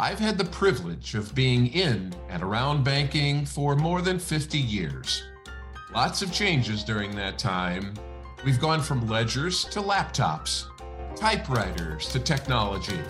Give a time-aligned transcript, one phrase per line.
[0.00, 5.24] I've had the privilege of being in and around banking for more than 50 years.
[5.92, 7.94] Lots of changes during that time.
[8.44, 10.66] We've gone from ledgers to laptops,
[11.16, 13.00] typewriters to technology.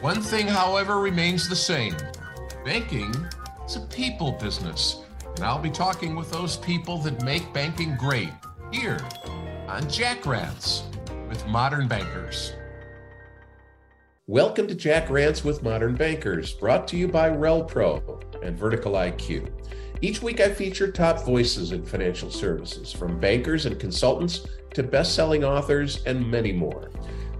[0.00, 1.94] One thing, however, remains the same
[2.64, 3.14] banking
[3.64, 5.04] is a people business,
[5.36, 8.32] and I'll be talking with those people that make banking great
[8.72, 9.00] here
[9.68, 10.82] on Jack Rants
[11.28, 12.54] with Modern Bankers.
[14.30, 19.50] Welcome to Jack Rants with Modern Bankers, brought to you by RelPro and Vertical IQ.
[20.02, 25.16] Each week, I feature top voices in financial services, from bankers and consultants to best
[25.16, 26.92] selling authors and many more.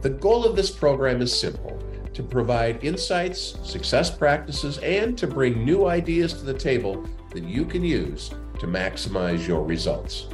[0.02, 1.80] The goal of this program is simple
[2.12, 7.64] to provide insights, success practices, and to bring new ideas to the table that you
[7.64, 10.26] can use to maximize your results.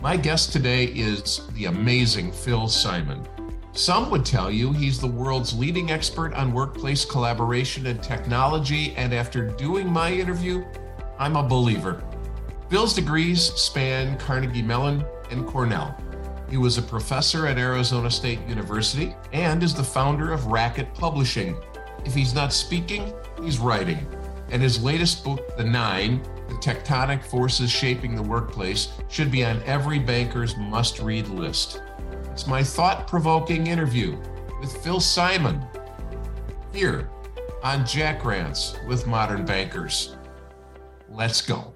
[0.00, 3.26] My guest today is the amazing Phil Simon.
[3.76, 9.12] Some would tell you he's the world's leading expert on workplace collaboration and technology, and
[9.12, 10.64] after doing my interview,
[11.18, 12.04] I'm a believer.
[12.70, 16.00] Phil's degrees span Carnegie Mellon and Cornell.
[16.48, 21.56] He was a professor at Arizona State University and is the founder of Racket Publishing.
[22.04, 23.12] If he's not speaking,
[23.42, 24.06] he's writing.
[24.50, 29.60] And his latest book, The Nine The Tectonic Forces Shaping the Workplace, should be on
[29.64, 31.82] every banker's must read list.
[32.34, 34.18] It's my thought provoking interview
[34.58, 35.64] with Phil Simon
[36.72, 37.08] here
[37.62, 40.16] on Jack Rants with Modern Bankers.
[41.08, 41.72] Let's go.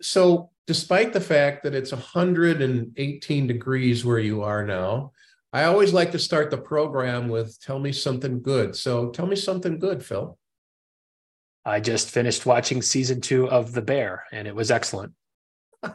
[0.00, 5.10] So, despite the fact that it's 118 degrees where you are now,
[5.52, 8.76] I always like to start the program with tell me something good.
[8.76, 10.38] So, tell me something good, Phil.
[11.64, 15.14] I just finished watching season two of The Bear, and it was excellent.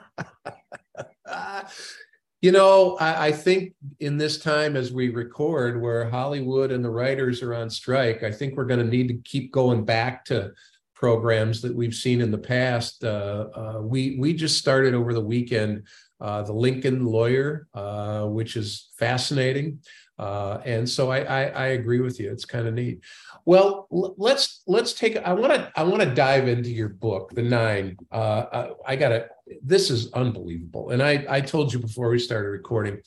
[2.42, 6.90] You know, I, I, think in this time as we record, where Hollywood and the
[6.90, 10.54] writers are on strike, I think we're going to need to keep going back to
[10.96, 13.04] programs that we've seen in the past.
[13.04, 15.84] Uh, uh, we we just started over the weekend
[16.22, 19.80] uh, the Lincoln Lawyer, uh, which is fascinating,
[20.20, 22.32] uh, and so I, I, I agree with you.
[22.32, 23.00] It's kind of neat.
[23.46, 25.18] Well, let's let's take.
[25.18, 27.98] I want to I want to dive into your book, The Nine.
[28.12, 29.28] Uh, I got to
[29.64, 30.92] this is unbelievable.
[30.92, 33.00] And I, I told you before we started recording,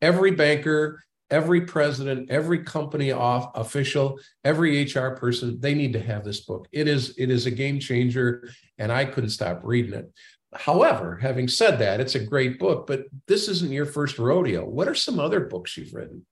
[0.00, 6.24] every banker, every president, every company off official, every HR person, they need to have
[6.24, 6.68] this book.
[6.72, 8.48] It is it is a game changer,
[8.78, 10.10] and I couldn't stop reading it.
[10.52, 14.64] However, having said that, it's a great book, but this isn't your first rodeo.
[14.64, 16.26] What are some other books you've written?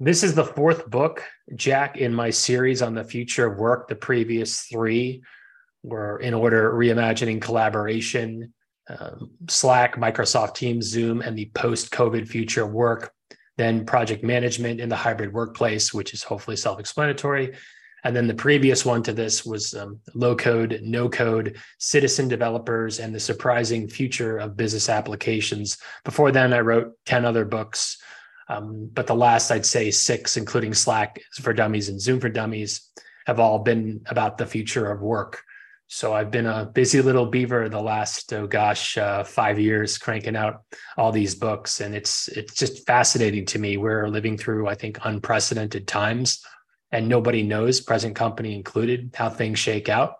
[0.00, 1.22] This is the fourth book,
[1.54, 3.86] Jack, in my series on the future of work.
[3.86, 5.22] The previous three
[5.84, 8.52] were in order reimagining collaboration,
[8.88, 13.12] um, Slack, Microsoft Teams, Zoom, and the post COVID future work.
[13.56, 17.54] Then project management in the hybrid workplace, which is hopefully self explanatory.
[18.02, 22.98] And then the previous one to this was um, low code, no code, citizen developers,
[22.98, 25.78] and the surprising future of business applications.
[26.04, 27.96] Before then, I wrote 10 other books.
[28.48, 32.90] Um, but the last, I'd say six, including Slack for Dummies and Zoom for Dummies,
[33.26, 35.42] have all been about the future of work.
[35.86, 40.34] So I've been a busy little beaver the last oh gosh uh, five years, cranking
[40.34, 40.62] out
[40.96, 43.76] all these books, and it's it's just fascinating to me.
[43.76, 46.42] We're living through, I think, unprecedented times,
[46.90, 50.14] and nobody knows, present company included, how things shake out.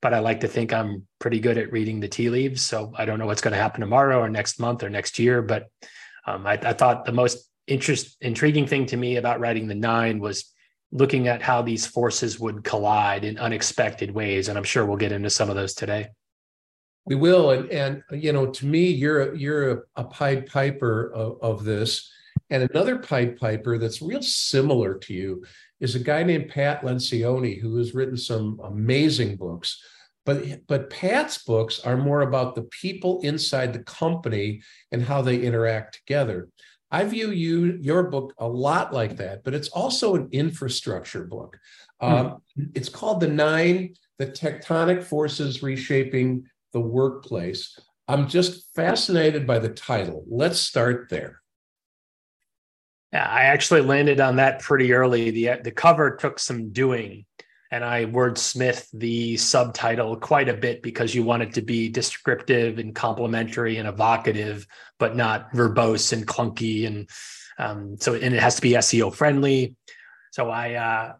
[0.00, 3.04] But I like to think I'm pretty good at reading the tea leaves, so I
[3.04, 5.42] don't know what's going to happen tomorrow or next month or next year.
[5.42, 5.66] But
[6.26, 10.18] um, I, I thought the most interest intriguing thing to me about writing the nine
[10.18, 10.52] was
[10.92, 14.48] looking at how these forces would collide in unexpected ways.
[14.48, 16.08] And I'm sure we'll get into some of those today.
[17.06, 21.12] We will, and and you know, to me, you're a, you're a, a Pied Piper
[21.14, 22.12] of, of this,
[22.50, 25.44] and another Pied Piper that's real similar to you
[25.80, 29.82] is a guy named Pat Lencioni who has written some amazing books.
[30.26, 34.60] But but Pat's books are more about the people inside the company
[34.92, 36.48] and how they interact together.
[36.90, 41.58] I view you your book a lot like that, but it's also an infrastructure book.
[42.00, 42.06] Hmm.
[42.06, 42.42] Um,
[42.74, 47.78] It's called The Nine: The Tectonic Forces Reshaping the Workplace.
[48.08, 50.24] I'm just fascinated by the title.
[50.28, 51.40] Let's start there.
[53.12, 55.30] Yeah, I actually landed on that pretty early.
[55.30, 57.26] the The cover took some doing
[57.70, 62.78] and I wordsmith the subtitle quite a bit because you want it to be descriptive
[62.78, 64.66] and complimentary and evocative,
[64.98, 66.86] but not verbose and clunky.
[66.86, 67.08] And
[67.58, 69.76] um, so, and it has to be SEO friendly.
[70.32, 71.12] So I, uh,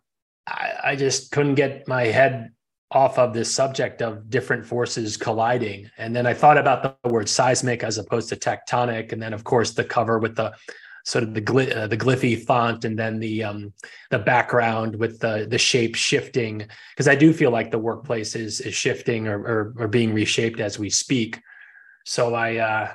[0.46, 2.50] I, I just couldn't get my head
[2.90, 5.88] off of this subject of different forces colliding.
[5.96, 9.12] And then I thought about the word seismic as opposed to tectonic.
[9.12, 10.52] And then, of course, the cover with the
[11.04, 13.72] sort of the gly- uh, the glyphy font and then the um,
[14.10, 18.60] the background with the the shape shifting because I do feel like the workplace is
[18.60, 21.40] is shifting or or, or being reshaped as we speak.
[22.04, 22.92] So I uh,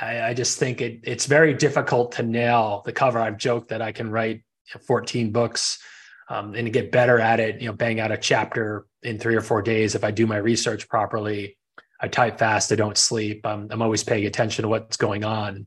[0.00, 3.18] I, I just think it it's very difficult to nail the cover.
[3.18, 4.42] I've joked that I can write
[4.86, 5.78] 14 books
[6.28, 7.60] um, and get better at it.
[7.60, 10.36] You know, bang out a chapter in three or four days if I do my
[10.36, 11.56] research properly.
[12.00, 12.72] I type fast.
[12.72, 13.44] I don't sleep.
[13.44, 15.66] I'm, I'm always paying attention to what's going on.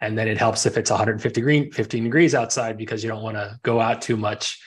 [0.00, 3.36] And then it helps if it's 150 green, 15 degrees outside because you don't want
[3.36, 4.60] to go out too much.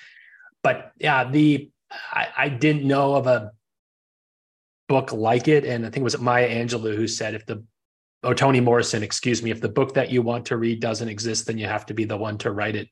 [0.62, 1.72] But yeah, the
[2.12, 3.52] I, I didn't know of a
[4.88, 5.66] book like it.
[5.66, 7.64] And I think it was Maya Angelou who said if the
[8.24, 11.48] oh Toni Morrison, excuse me, if the book that you want to read doesn't exist,
[11.48, 12.90] then you have to be the one to write it.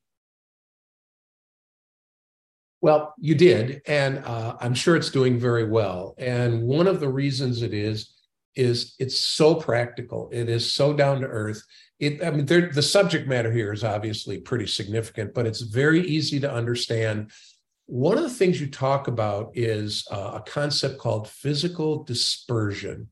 [2.81, 6.15] Well, you did, and uh, I'm sure it's doing very well.
[6.17, 8.13] And one of the reasons it is
[8.55, 10.29] is it's so practical.
[10.31, 11.61] It is so down to earth.
[11.99, 16.39] It, I mean, the subject matter here is obviously pretty significant, but it's very easy
[16.39, 17.31] to understand.
[17.85, 23.09] One of the things you talk about is uh, a concept called physical dispersion.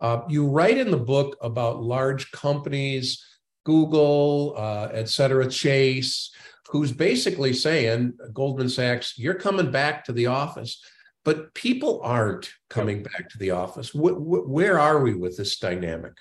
[0.00, 3.24] Uh, you write in the book about large companies,
[3.64, 6.30] Google, uh, et cetera, Chase,
[6.68, 10.80] who's basically saying, Goldman Sachs, you're coming back to the office.
[11.28, 13.90] But people aren't coming back to the office.
[13.92, 16.14] where are we with this dynamic?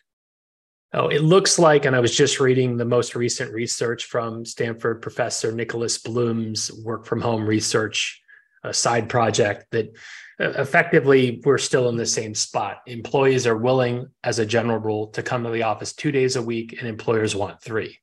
[0.94, 5.02] Oh, it looks like, and I was just reading the most recent research from Stanford
[5.02, 8.22] professor Nicholas Bloom's work from home research
[8.66, 9.96] a side project that
[10.42, 12.82] uh, effectively we're still in the same spot.
[12.86, 16.42] Employees are willing, as a general rule, to come to the office two days a
[16.42, 17.98] week, and employers want three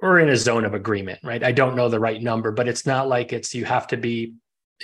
[0.00, 1.44] we're in a zone of agreement, right?
[1.44, 4.34] I don't know the right number, but it's not like it's you have to be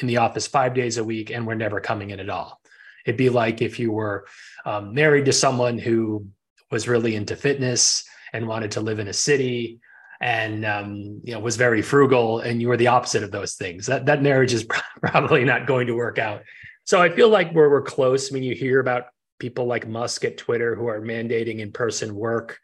[0.00, 2.60] in the office five days a week and we're never coming in at all.
[3.04, 4.26] It'd be like if you were
[4.64, 6.26] um, married to someone who
[6.70, 9.80] was really into fitness and wanted to live in a city
[10.20, 13.86] and um, you know was very frugal and you were the opposite of those things
[13.86, 14.66] that that marriage is
[15.02, 16.42] probably not going to work out
[16.84, 19.08] so i feel like we're, we're close I mean you hear about
[19.38, 22.58] people like musk at twitter who are mandating in-person work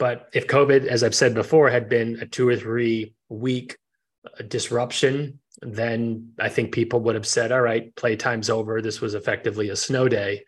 [0.00, 3.76] but if COVID, as I've said before, had been a two or three week
[4.24, 8.80] uh, disruption, then I think people would have said, all right, playtime's over.
[8.80, 10.44] This was effectively a snow day.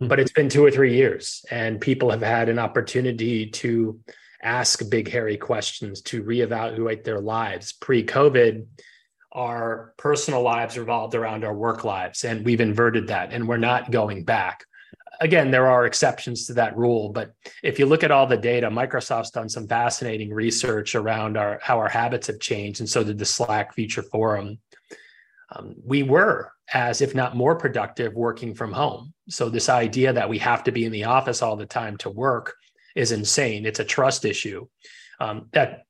[0.00, 0.08] Mm-hmm.
[0.08, 4.00] But it's been two or three years, and people have had an opportunity to
[4.42, 7.72] ask big, hairy questions, to reevaluate their lives.
[7.72, 8.66] Pre COVID,
[9.32, 13.90] our personal lives revolved around our work lives, and we've inverted that, and we're not
[13.90, 14.64] going back
[15.20, 17.32] again, there are exceptions to that rule, but
[17.62, 21.78] if you look at all the data, Microsoft's done some fascinating research around our how
[21.78, 24.58] our habits have changed, and so did the Slack Future Forum.
[25.54, 29.14] Um, we were as if not more productive working from home.
[29.28, 32.10] So this idea that we have to be in the office all the time to
[32.10, 32.54] work
[32.94, 33.64] is insane.
[33.64, 34.66] It's a trust issue.
[35.20, 35.84] Um, that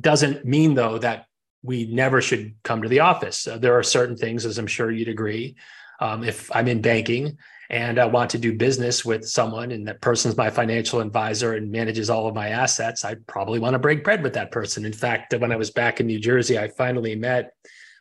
[0.00, 1.26] doesn't mean though that
[1.62, 3.46] we never should come to the office.
[3.46, 5.56] Uh, there are certain things, as I'm sure you'd agree,
[6.00, 7.38] um, if I'm in banking
[7.70, 11.70] and I want to do business with someone and that person's my financial advisor and
[11.70, 14.84] manages all of my assets, I probably want to break bread with that person.
[14.84, 17.54] In fact, when I was back in New Jersey, I finally met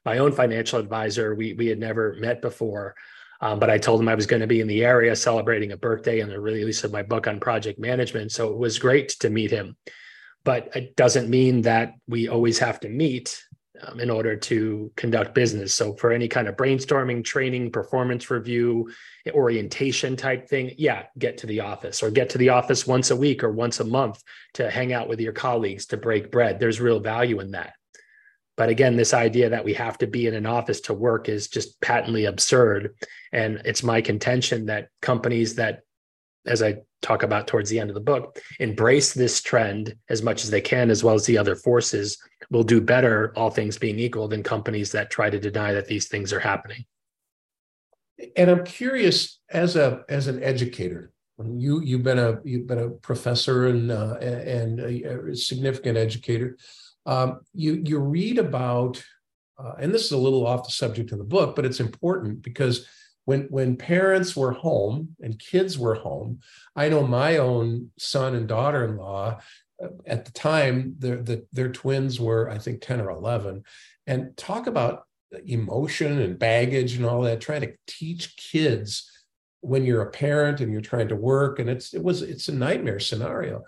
[0.05, 1.35] my own financial advisor.
[1.35, 2.95] We, we had never met before.
[3.39, 5.77] Um, but I told him I was going to be in the area celebrating a
[5.77, 8.31] birthday and the release of my book on project management.
[8.31, 9.75] So it was great to meet him.
[10.43, 13.43] But it doesn't mean that we always have to meet
[13.87, 15.73] um, in order to conduct business.
[15.73, 18.91] So for any kind of brainstorming, training, performance review,
[19.31, 23.15] orientation type thing, yeah, get to the office or get to the office once a
[23.15, 24.21] week or once a month
[24.55, 26.59] to hang out with your colleagues to break bread.
[26.59, 27.73] There's real value in that.
[28.57, 31.47] But again, this idea that we have to be in an office to work is
[31.47, 32.95] just patently absurd.
[33.31, 35.81] And it's my contention that companies that,
[36.45, 40.43] as I talk about towards the end of the book, embrace this trend as much
[40.43, 42.17] as they can, as well as the other forces,
[42.49, 46.07] will do better, all things being equal, than companies that try to deny that these
[46.07, 46.85] things are happening.
[48.35, 52.89] And I'm curious, as a as an educator, you you've been a you've been a
[52.89, 56.57] professor and uh, and a, significant educator.
[57.05, 59.03] Um, you you read about,
[59.57, 62.43] uh, and this is a little off the subject of the book, but it's important
[62.43, 62.87] because
[63.25, 66.39] when when parents were home and kids were home
[66.75, 69.39] i know my own son and daughter-in-law
[69.83, 73.63] uh, at the time their the, their twins were i think 10 or 11
[74.07, 75.03] and talk about
[75.45, 79.09] emotion and baggage and all that trying to teach kids
[79.61, 82.53] when you're a parent and you're trying to work and it's it was it's a
[82.53, 83.61] nightmare scenario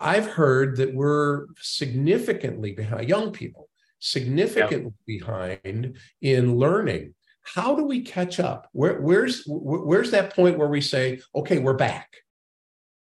[0.00, 3.68] i've heard that we're significantly behind young people
[4.00, 5.20] significantly yep.
[5.20, 7.14] behind in learning
[7.54, 8.68] how do we catch up?
[8.72, 12.16] Where, where's where's that point where we say, okay, we're back?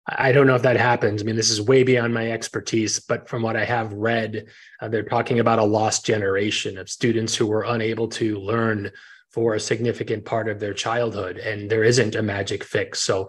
[0.08, 1.20] I don't know if that happens.
[1.20, 4.46] I mean, this is way beyond my expertise, but from what I have read,
[4.80, 8.92] uh, they're talking about a lost generation of students who were unable to learn
[9.30, 13.00] for a significant part of their childhood, and there isn't a magic fix.
[13.00, 13.28] So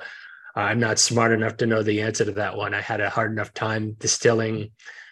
[0.55, 2.75] uh, I'm not smart enough to know the answer to that one.
[2.75, 4.71] I had a hard enough time distilling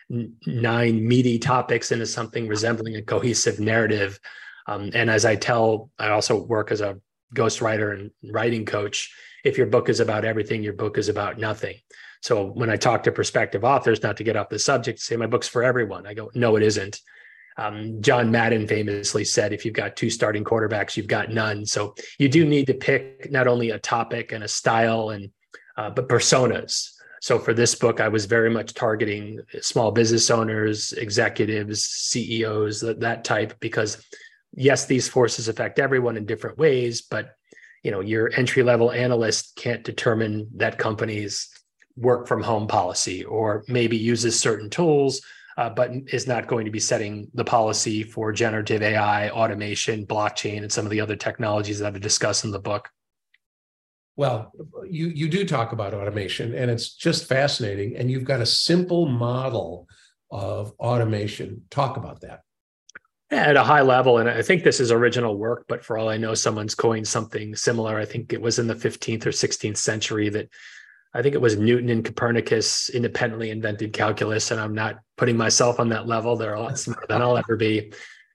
[0.09, 4.19] nine meaty topics into something resembling a cohesive narrative.
[4.67, 6.99] Um, and as I tell, I also work as a
[7.35, 9.11] ghostwriter and writing coach
[9.45, 11.75] if your book is about everything, your book is about nothing.
[12.21, 15.27] So when I talk to prospective authors, not to get off the subject, say my
[15.27, 16.07] book's for everyone.
[16.07, 16.99] I go, no, it isn't.
[17.57, 21.65] Um, John Madden famously said, if you've got two starting quarterbacks, you've got none.
[21.65, 25.29] So you do need to pick not only a topic and a style and
[25.77, 26.89] uh, but personas.
[27.21, 32.99] So for this book, I was very much targeting small business owners, executives, CEOs, that,
[33.01, 34.03] that type, because
[34.55, 37.35] yes, these forces affect everyone in different ways, but
[37.85, 41.47] you know your entry level analyst can't determine that company's
[41.95, 45.21] work from home policy or maybe uses certain tools
[45.57, 50.63] uh, but is not going to be setting the policy for generative ai automation blockchain
[50.63, 52.89] and some of the other technologies that i discuss in the book.
[54.15, 54.51] Well
[54.89, 59.05] you you do talk about automation and it's just fascinating and you've got a simple
[59.05, 59.87] model
[60.31, 61.65] of automation.
[61.69, 62.44] Talk about that
[63.31, 66.17] at a high level and i think this is original work but for all i
[66.17, 67.97] know someone's coined something similar.
[67.97, 70.49] I think it was in the 15th or 16th century that
[71.13, 75.79] i think it was newton and copernicus independently invented calculus and i'm not putting myself
[75.79, 76.35] on that level.
[76.35, 77.93] They're a lot smarter than i'll ever be.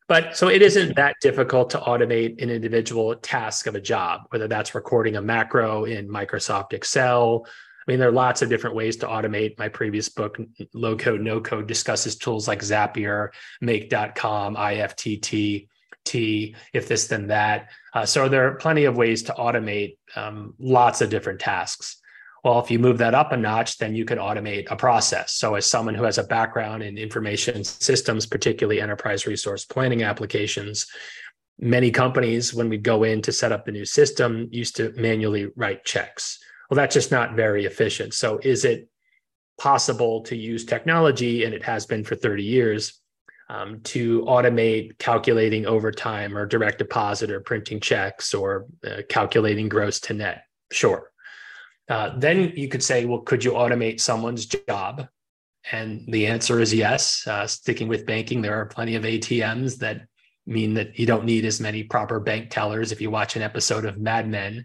[0.09, 4.49] But so it isn't that difficult to automate an individual task of a job whether
[4.49, 7.47] that's recording a macro in microsoft excel
[7.91, 9.59] I mean, there are lots of different ways to automate.
[9.59, 10.39] My previous book,
[10.75, 13.31] Low Code, No Code, discusses tools like Zapier,
[13.61, 15.67] Make.com, IFTT,
[16.05, 17.71] T, if this, then that.
[17.93, 22.01] Uh, so there are plenty of ways to automate um, lots of different tasks.
[22.45, 25.33] Well, if you move that up a notch, then you can automate a process.
[25.33, 30.87] So, as someone who has a background in information systems, particularly enterprise resource planning applications,
[31.59, 35.49] many companies, when we go in to set up the new system, used to manually
[35.57, 36.39] write checks
[36.71, 38.15] well, that's just not very efficient.
[38.15, 38.89] So, is it
[39.59, 43.01] possible to use technology, and it has been for 30 years,
[43.49, 49.99] um, to automate calculating overtime or direct deposit or printing checks or uh, calculating gross
[50.01, 50.45] to net?
[50.71, 51.11] Sure.
[51.89, 55.09] Uh, then you could say, well, could you automate someone's job?
[55.73, 57.27] And the answer is yes.
[57.27, 60.03] Uh, sticking with banking, there are plenty of ATMs that
[60.47, 62.93] mean that you don't need as many proper bank tellers.
[62.93, 64.65] If you watch an episode of Mad Men,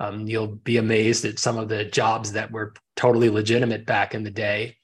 [0.00, 4.24] um, you'll be amazed at some of the jobs that were totally legitimate back in
[4.24, 4.76] the day.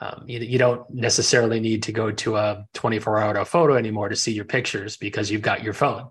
[0.00, 4.16] Um, you, you, don't necessarily need to go to a 24 hour photo anymore to
[4.16, 6.08] see your pictures because you've got your phone.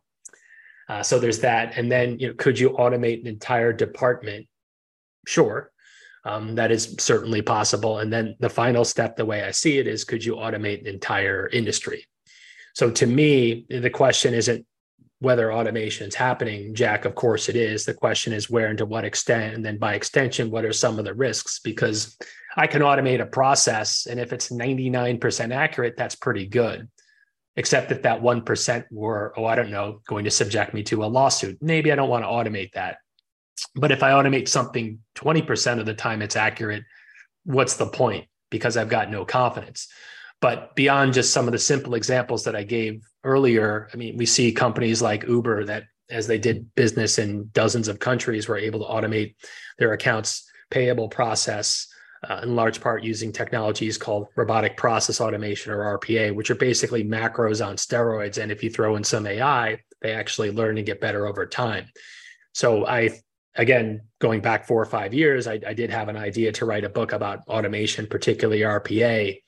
[0.87, 1.77] Uh, so there's that.
[1.77, 4.47] And then, you know, could you automate an entire department?
[5.27, 5.71] Sure.
[6.23, 7.99] Um, that is certainly possible.
[7.99, 10.87] And then the final step, the way I see it, is could you automate an
[10.87, 12.05] entire industry?
[12.73, 14.65] So to me, the question isn't
[15.23, 17.85] whether automation is happening, Jack, of course it is.
[17.85, 20.99] The question is where and to what extent, and then by extension, what are some
[20.99, 21.59] of the risks?
[21.59, 22.17] Because
[22.57, 26.89] I can automate a process, and if it's 99% accurate, that's pretty good.
[27.55, 31.07] Except that that 1% were, oh, I don't know, going to subject me to a
[31.07, 31.57] lawsuit.
[31.61, 32.97] Maybe I don't want to automate that.
[33.75, 36.83] But if I automate something 20% of the time it's accurate,
[37.45, 38.25] what's the point?
[38.51, 39.87] Because I've got no confidence.
[40.43, 44.25] But beyond just some of the simple examples that I gave earlier, I mean, we
[44.25, 48.81] see companies like Uber that, as they did business in dozens of countries, were able
[48.81, 49.35] to automate
[49.79, 51.87] their accounts payable process
[52.29, 57.05] uh, in large part using technologies called robotic process automation or RPA, which are basically
[57.05, 58.37] macros on steroids.
[58.37, 61.85] And if you throw in some AI, they actually learn and get better over time.
[62.53, 63.11] So I,
[63.55, 66.83] again, going back four or five years, I, I did have an idea to write
[66.83, 69.39] a book about automation, particularly RPA.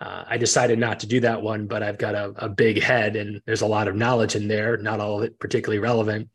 [0.00, 3.16] Uh, I decided not to do that one, but I've got a, a, big head
[3.16, 6.28] and there's a lot of knowledge in there, not all of it particularly relevant.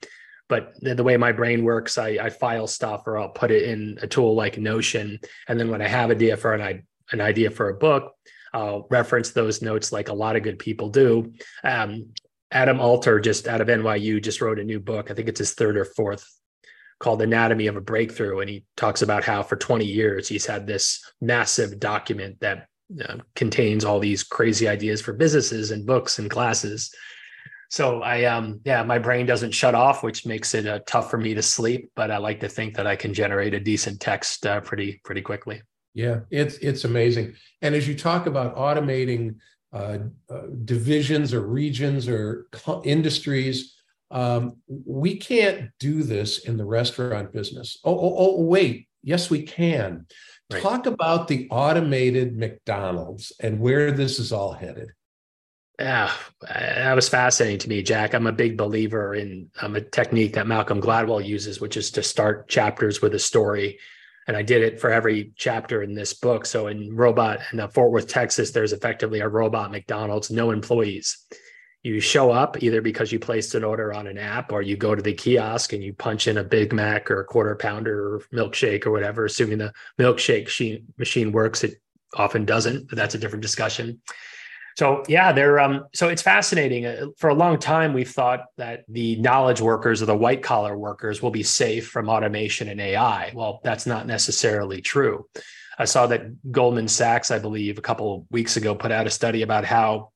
[0.47, 3.63] But the, the way my brain works, I, I, file stuff or I'll put it
[3.63, 5.19] in a tool like Notion.
[5.47, 8.13] And then when I have a idea for an, an idea for a book,
[8.53, 11.33] I'll reference those notes like a lot of good people do.
[11.63, 12.13] Um,
[12.51, 15.09] Adam Alter, just out of NYU, just wrote a new book.
[15.09, 16.25] I think it's his third or fourth
[16.99, 18.39] called Anatomy of a Breakthrough.
[18.39, 22.67] And he talks about how for 20 years he's had this massive document that
[23.03, 26.93] uh, contains all these crazy ideas for businesses and books and classes.
[27.69, 31.17] So I um yeah, my brain doesn't shut off, which makes it uh, tough for
[31.17, 31.91] me to sleep.
[31.95, 35.21] But I like to think that I can generate a decent text uh, pretty pretty
[35.21, 35.61] quickly.
[35.93, 37.35] Yeah, it's it's amazing.
[37.61, 39.37] And as you talk about automating
[39.73, 39.97] uh,
[40.29, 42.47] uh, divisions or regions or
[42.83, 43.75] industries,
[44.11, 47.79] um, we can't do this in the restaurant business.
[47.83, 50.07] Oh, oh, oh, wait, Yes, we can.
[50.51, 50.61] Right.
[50.61, 54.89] Talk about the automated McDonald's and where this is all headed.
[55.79, 56.11] Yeah,
[56.41, 58.13] that was fascinating to me, Jack.
[58.13, 62.03] I'm a big believer in um, a technique that Malcolm Gladwell uses, which is to
[62.03, 63.79] start chapters with a story.
[64.27, 66.45] And I did it for every chapter in this book.
[66.45, 71.25] So in Robot in uh, Fort Worth, Texas, there's effectively a robot McDonald's, no employees.
[71.85, 74.95] You show up either because you placed an order on an app or you go
[74.95, 78.21] to the kiosk and you punch in a Big Mac or a quarter pounder or
[78.33, 81.63] milkshake or whatever, assuming the milkshake machine works.
[81.63, 81.75] It
[82.15, 84.01] often doesn't, but that's a different discussion
[84.77, 86.85] so yeah, they're um, so it's fascinating.
[86.85, 90.77] Uh, for a long time, we've thought that the knowledge workers or the white collar
[90.77, 93.31] workers will be safe from automation and AI.
[93.33, 95.27] Well, that's not necessarily true.
[95.79, 99.11] I saw that Goldman Sachs, I believe, a couple of weeks ago, put out a
[99.11, 100.11] study about how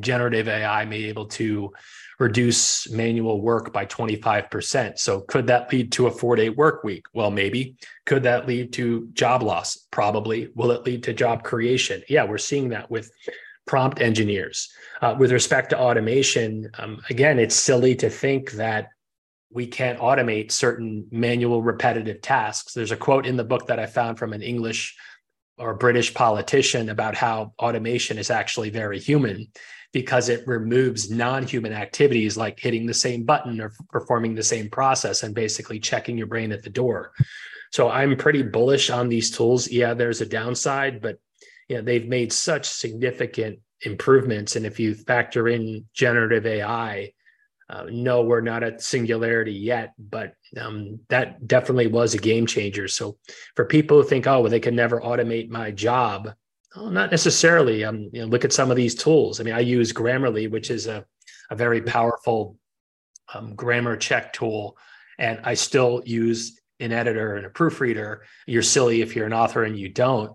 [0.00, 1.72] generative AI may be able to
[2.18, 4.98] reduce manual work by 25%.
[4.98, 7.04] So could that lead to a four day work week?
[7.12, 7.76] Well, maybe.
[8.06, 9.76] Could that lead to job loss?
[9.90, 10.48] Probably.
[10.54, 12.02] Will it lead to job creation?
[12.08, 13.10] Yeah, we're seeing that with
[13.66, 14.72] prompt engineers.
[15.00, 18.88] Uh, with respect to automation, um, again, it's silly to think that
[19.50, 22.72] we can't automate certain manual repetitive tasks.
[22.72, 24.96] There's a quote in the book that I found from an English
[25.58, 29.48] or British politician about how automation is actually very human
[29.92, 35.22] because it removes non-human activities like hitting the same button or performing the same process
[35.22, 37.12] and basically checking your brain at the door.
[37.72, 39.70] So I'm pretty bullish on these tools.
[39.70, 41.18] Yeah, there's a downside, but
[41.68, 44.56] you know, they've made such significant improvements.
[44.56, 47.12] And if you factor in generative AI,
[47.70, 52.88] uh, no, we're not at singularity yet, but um, that definitely was a game changer.
[52.88, 53.18] So
[53.56, 56.32] for people who think, oh, well, they can never automate my job,
[56.76, 57.84] oh, not necessarily.
[57.84, 59.40] Um, you know, look at some of these tools.
[59.40, 61.04] I mean, I use Grammarly, which is a,
[61.50, 62.56] a very powerful
[63.34, 64.76] um, grammar check tool,
[65.18, 68.24] and I still use an editor and a proofreader.
[68.46, 70.32] You're silly if you're an author and you don't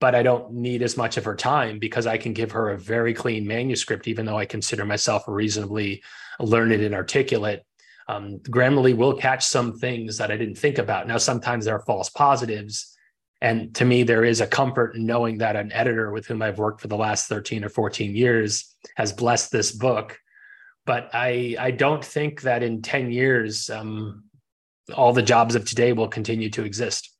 [0.00, 2.78] but I don't need as much of her time because I can give her a
[2.78, 6.02] very clean manuscript, even though I consider myself reasonably
[6.38, 7.64] learned and articulate.
[8.06, 11.08] Um, Grammarly will catch some things that I didn't think about.
[11.08, 12.96] Now, sometimes there are false positives.
[13.40, 16.58] And to me, there is a comfort in knowing that an editor with whom I've
[16.58, 20.18] worked for the last 13 or 14 years has blessed this book.
[20.86, 24.24] But I, I don't think that in 10 years, um,
[24.94, 27.12] all the jobs of today will continue to exist.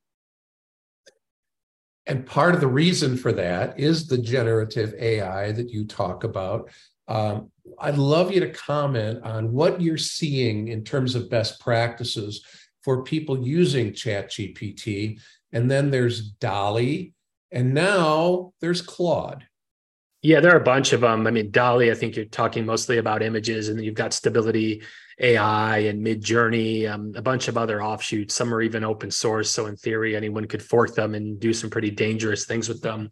[2.08, 6.70] And part of the reason for that is the generative AI that you talk about.
[7.06, 12.44] Um, I'd love you to comment on what you're seeing in terms of best practices
[12.82, 15.20] for people using ChatGPT.
[15.52, 17.12] And then there's DALL-E,
[17.52, 19.46] and now there's Claude.
[20.20, 21.26] Yeah, there are a bunch of them.
[21.26, 24.82] I mean, DALL-E, I think you're talking mostly about images, and you've got Stability
[25.20, 28.34] AI and Midjourney, um, a bunch of other offshoots.
[28.34, 29.50] Some are even open source.
[29.50, 33.10] So in theory, anyone could fork them and do some pretty dangerous things with them.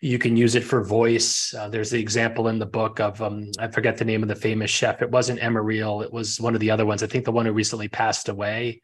[0.00, 1.54] You can use it for voice.
[1.54, 4.34] Uh, there's the example in the book of um, I forget the name of the
[4.34, 5.02] famous chef.
[5.02, 6.04] It wasn't Emeril.
[6.04, 7.02] It was one of the other ones.
[7.02, 8.82] I think the one who recently passed away.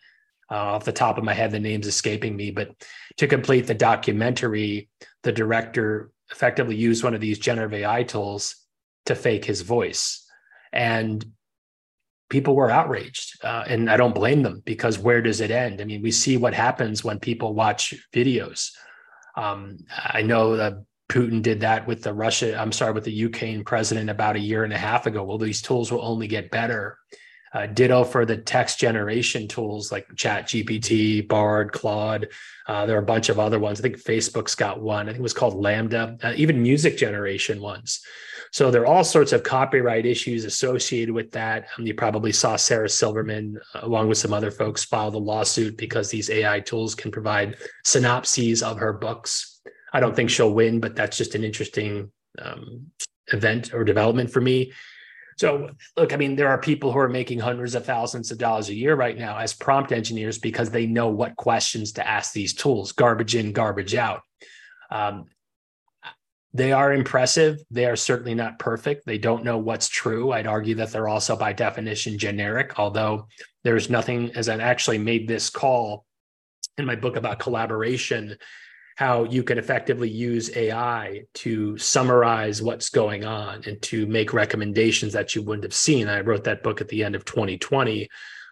[0.50, 2.50] Uh, off the top of my head, the name's escaping me.
[2.50, 2.74] But
[3.16, 4.90] to complete the documentary,
[5.22, 8.56] the director effectively used one of these generative AI tools
[9.06, 10.26] to fake his voice.
[10.72, 11.24] And
[12.32, 15.82] people were outraged uh, and i don't blame them because where does it end?
[15.82, 18.70] I mean we see what happens when people watch videos.
[19.36, 19.76] Um,
[20.18, 20.72] i know that
[21.10, 24.64] putin did that with the russia i'm sorry with the ukraine president about a year
[24.64, 25.22] and a half ago.
[25.22, 26.96] Well these tools will only get better
[27.54, 32.28] uh, ditto for the text generation tools like chat gpt bard claude
[32.68, 35.20] uh, there are a bunch of other ones i think facebook's got one i think
[35.20, 38.00] it was called Lambda, uh, even music generation ones
[38.52, 41.68] so there are all sorts of copyright issues associated with that.
[41.78, 45.78] Um, you probably saw Sarah Silverman, uh, along with some other folks, file the lawsuit
[45.78, 49.62] because these AI tools can provide synopses of her books.
[49.94, 52.88] I don't think she'll win, but that's just an interesting um,
[53.32, 54.72] event or development for me.
[55.36, 58.68] So, look, I mean, there are people who are making hundreds of thousands of dollars
[58.68, 62.54] a year right now as prompt engineers because they know what questions to ask these
[62.54, 64.22] tools garbage in, garbage out.
[64.90, 65.26] Um,
[66.54, 67.58] they are impressive.
[67.70, 69.06] They are certainly not perfect.
[69.06, 70.32] They don't know what's true.
[70.32, 73.26] I'd argue that they're also, by definition, generic, although
[73.64, 76.04] there's nothing, as I actually made this call
[76.76, 78.36] in my book about collaboration,
[79.02, 85.12] how you can effectively use AI to summarize what's going on and to make recommendations
[85.12, 86.06] that you wouldn't have seen.
[86.06, 88.08] I wrote that book at the end of 2020.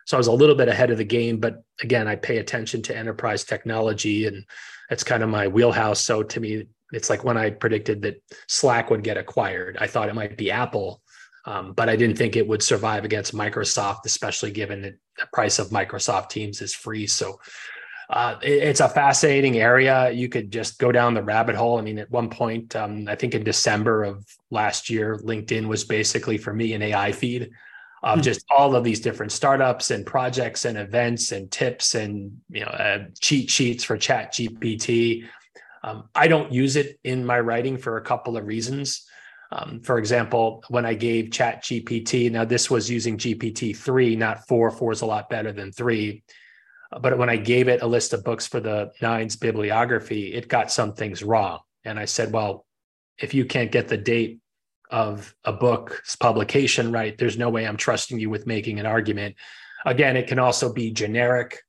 [0.07, 2.83] So I was a little bit ahead of the game, but again, I pay attention
[2.83, 4.45] to enterprise technology and
[4.89, 6.01] that's kind of my wheelhouse.
[6.01, 10.09] So to me, it's like when I predicted that Slack would get acquired, I thought
[10.09, 11.01] it might be Apple,
[11.45, 15.61] um, but I didn't think it would survive against Microsoft, especially given that the price
[15.61, 17.07] of Microsoft Teams is free.
[17.07, 17.39] So
[18.11, 20.11] Uh, it, it's a fascinating area.
[20.11, 21.79] You could just go down the rabbit hole.
[21.79, 25.85] I mean, at one point, um, I think in December of last year, LinkedIn was
[25.85, 27.51] basically for me an AI feed
[28.03, 28.23] of hmm.
[28.23, 32.70] just all of these different startups and projects and events and tips and you know
[32.70, 35.25] uh, cheat sheets for Chat GPT.
[35.85, 39.07] Um, I don't use it in my writing for a couple of reasons.
[39.53, 44.49] Um, for example, when I gave Chat GPT, now this was using GPT three, not
[44.49, 44.70] four.
[44.73, 46.23] Four is a lot better than three.
[46.98, 50.72] But when I gave it a list of books for the Nines bibliography, it got
[50.72, 51.61] some things wrong.
[51.85, 52.66] And I said, well,
[53.18, 54.40] if you can't get the date
[54.90, 59.37] of a book's publication right, there's no way I'm trusting you with making an argument.
[59.87, 61.61] Again, it can also be generic.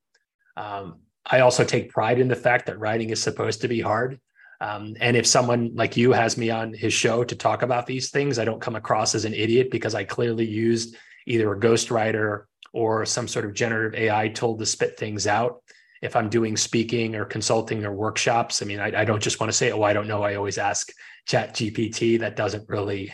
[0.57, 4.19] Um, I also take pride in the fact that writing is supposed to be hard.
[4.59, 8.09] Um, and if someone like you has me on his show to talk about these
[8.09, 12.45] things, I don't come across as an idiot because I clearly used either a ghostwriter
[12.73, 15.61] or some sort of generative AI tool to spit things out.
[16.01, 19.51] If I'm doing speaking or consulting or workshops, I mean, I, I don't just want
[19.51, 20.23] to say, oh, I don't know.
[20.23, 20.91] I always ask
[21.27, 22.19] Chat GPT.
[22.19, 23.13] That doesn't really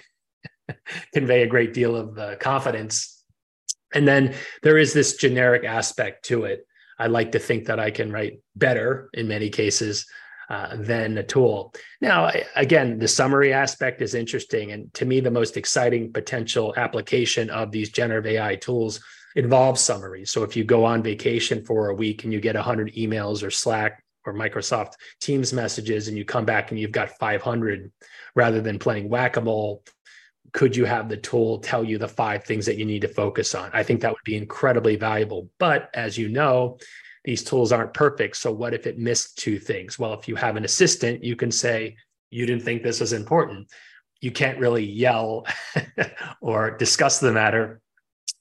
[1.13, 3.23] convey a great deal of uh, confidence.
[3.93, 6.65] And then there is this generic aspect to it.
[6.99, 10.05] I like to think that I can write better in many cases
[10.49, 11.73] uh, than a tool.
[11.99, 14.71] Now, again, the summary aspect is interesting.
[14.71, 19.01] And to me, the most exciting potential application of these generative AI tools
[19.35, 20.31] involves summaries.
[20.31, 23.51] So if you go on vacation for a week and you get 100 emails or
[23.51, 27.91] Slack or Microsoft Teams messages and you come back and you've got 500
[28.35, 29.83] rather than playing whack a mole,
[30.53, 33.53] could you have the tool tell you the five things that you need to focus
[33.53, 33.69] on?
[33.73, 35.49] I think that would be incredibly valuable.
[35.59, 36.77] But as you know,
[37.23, 38.37] these tools aren't perfect.
[38.37, 39.99] So what if it missed two things?
[39.99, 41.95] Well, if you have an assistant, you can say,
[42.29, 43.67] you didn't think this was important.
[44.21, 45.45] You can't really yell
[46.41, 47.81] or discuss the matter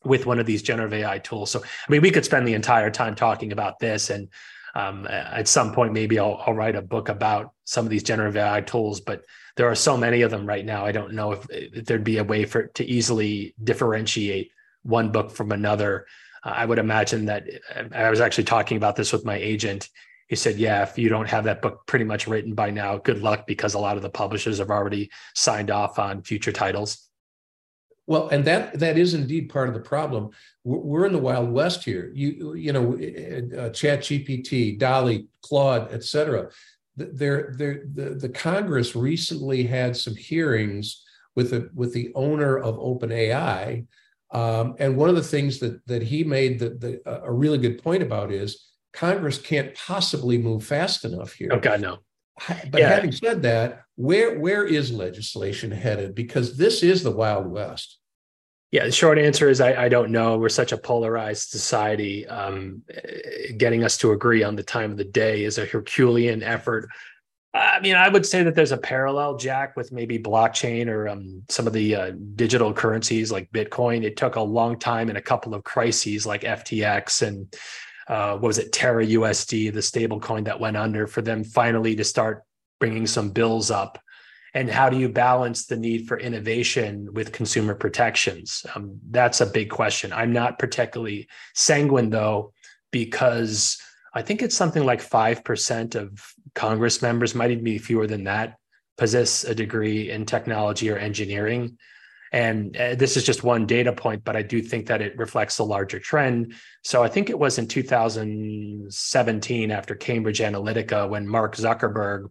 [0.06, 1.50] with one of these generative AI tools.
[1.50, 4.10] So, I mean, we could spend the entire time talking about this.
[4.10, 4.28] And
[4.74, 8.36] um, at some point, maybe I'll, I'll, write a book about some of these generative
[8.36, 9.24] AI tools, but
[9.56, 10.84] there are so many of them right now.
[10.84, 14.50] I don't know if, if there'd be a way for to easily differentiate
[14.82, 16.06] one book from another.
[16.44, 17.44] Uh, I would imagine that
[17.92, 19.88] I was actually talking about this with my agent.
[20.28, 23.22] He said, Yeah, if you don't have that book pretty much written by now, good
[23.22, 27.05] luck because a lot of the publishers have already signed off on future titles.
[28.06, 30.30] Well, and that that is indeed part of the problem.
[30.64, 32.12] We're in the wild west here.
[32.14, 36.50] You you know, uh, Chat GPT, DALL-E, Claude, et cetera.
[36.96, 42.76] There, there, the, the Congress recently had some hearings with the with the owner of
[42.76, 43.86] OpenAI,
[44.30, 47.82] um, and one of the things that that he made the, the, a really good
[47.82, 51.50] point about is Congress can't possibly move fast enough here.
[51.52, 51.98] Oh God, no.
[52.70, 52.88] But yeah.
[52.88, 56.14] having said that, where where is legislation headed?
[56.14, 57.98] Because this is the Wild West.
[58.72, 60.36] Yeah, the short answer is I, I don't know.
[60.36, 62.26] We're such a polarized society.
[62.26, 62.82] Um,
[63.56, 66.90] getting us to agree on the time of the day is a Herculean effort.
[67.54, 71.42] I mean, I would say that there's a parallel, Jack, with maybe blockchain or um,
[71.48, 74.04] some of the uh, digital currencies like Bitcoin.
[74.04, 77.54] It took a long time and a couple of crises like FTX and
[78.08, 81.96] uh, what was it, Terra USD, the stable coin that went under, for them finally
[81.96, 82.44] to start
[82.78, 83.98] bringing some bills up.
[84.54, 88.64] And how do you balance the need for innovation with consumer protections?
[88.74, 90.12] Um, that's a big question.
[90.12, 92.52] I'm not particularly sanguine, though,
[92.90, 93.78] because
[94.14, 98.56] I think it's something like 5% of Congress members, might even be fewer than that,
[98.96, 101.76] possess a degree in technology or engineering.
[102.32, 105.58] And uh, this is just one data point, but I do think that it reflects
[105.58, 106.54] a larger trend.
[106.82, 112.30] So I think it was in 2017 after Cambridge Analytica when Mark Zuckerberg,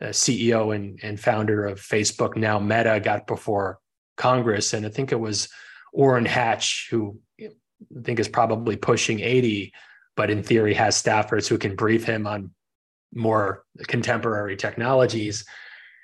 [0.00, 3.78] uh, CEO and, and founder of Facebook, now Meta, got before
[4.16, 4.74] Congress.
[4.74, 5.48] And I think it was
[5.92, 7.50] Orrin Hatch, who I
[8.02, 9.72] think is probably pushing 80,
[10.16, 12.50] but in theory has staffers who can brief him on
[13.14, 15.44] more contemporary technologies,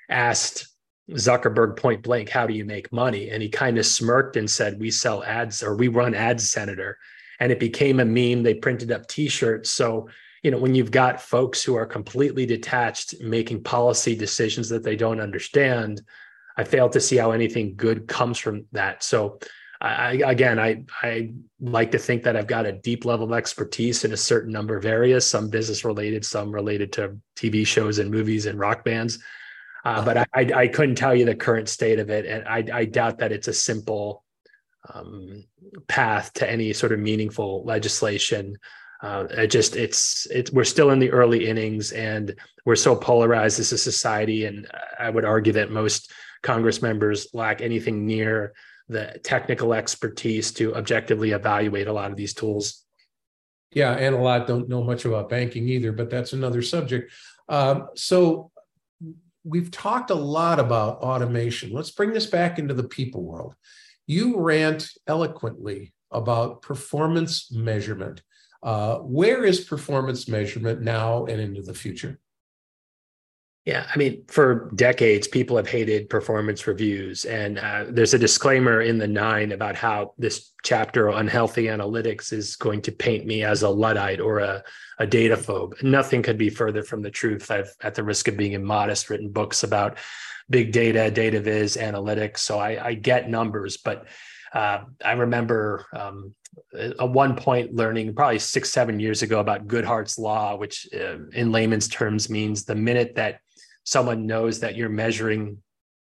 [0.09, 0.72] asked
[1.11, 3.29] Zuckerberg point blank, how do you make money?
[3.29, 6.97] And he kind of smirked and said, we sell ads or we run ads, Senator.
[7.39, 8.43] And it became a meme.
[8.43, 9.69] They printed up t-shirts.
[9.69, 10.07] So,
[10.43, 14.95] you know, when you've got folks who are completely detached making policy decisions that they
[14.95, 16.01] don't understand,
[16.55, 19.03] I fail to see how anything good comes from that.
[19.03, 19.39] So
[19.81, 24.05] I, again, I, I like to think that I've got a deep level of expertise
[24.05, 28.09] in a certain number of areas, some business related, some related to TV shows and
[28.09, 29.19] movies and rock bands.
[29.83, 32.63] Uh, but I, I, I, couldn't tell you the current state of it, and I,
[32.73, 34.23] I doubt that it's a simple
[34.93, 35.43] um,
[35.87, 38.57] path to any sort of meaningful legislation.
[39.01, 42.33] Uh, it just it's it's we're still in the early innings, and
[42.65, 44.67] we're so polarized as a society, and
[44.97, 48.53] I would argue that most Congress members lack anything near
[48.87, 52.83] the technical expertise to objectively evaluate a lot of these tools.
[53.73, 57.11] Yeah, and a lot don't know much about banking either, but that's another subject.
[57.49, 58.51] Um, so
[59.43, 61.71] we've talked a lot about automation.
[61.71, 63.55] Let's bring this back into the people world.
[64.07, 68.21] You rant eloquently about performance measurement.
[68.61, 72.19] Uh, where is performance measurement now and into the future?
[73.65, 77.23] Yeah, I mean, for decades, people have hated performance reviews.
[77.23, 82.33] And uh, there's a disclaimer in the nine about how this chapter on unhealthy analytics
[82.33, 84.63] is going to paint me as a Luddite or a,
[84.99, 85.81] a data phobe.
[85.81, 87.49] Nothing could be further from the truth.
[87.49, 89.97] I've, at the risk of being immodest, written books about
[90.49, 92.39] big data, data viz, analytics.
[92.39, 94.07] So I, I get numbers, but
[94.53, 96.35] uh, I remember um,
[96.77, 101.53] at one point learning probably six, seven years ago about Goodhart's law, which uh, in
[101.53, 103.39] layman's terms means the minute that
[103.83, 105.57] someone knows that you're measuring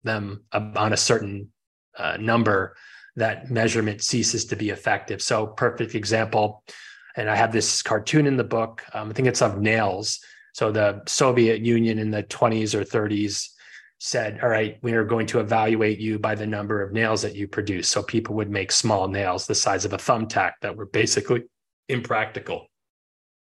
[0.04, 1.52] them on a certain
[1.98, 2.76] uh, number,
[3.16, 5.20] that measurement ceases to be effective.
[5.22, 6.62] So, perfect example.
[7.16, 8.84] And I have this cartoon in the book.
[8.92, 10.20] Um, I think it's of nails.
[10.52, 13.48] So, the Soviet Union in the 20s or 30s
[13.98, 17.34] said, All right, we are going to evaluate you by the number of nails that
[17.34, 17.88] you produce.
[17.88, 21.44] So, people would make small nails the size of a thumbtack that were basically
[21.88, 22.66] impractical.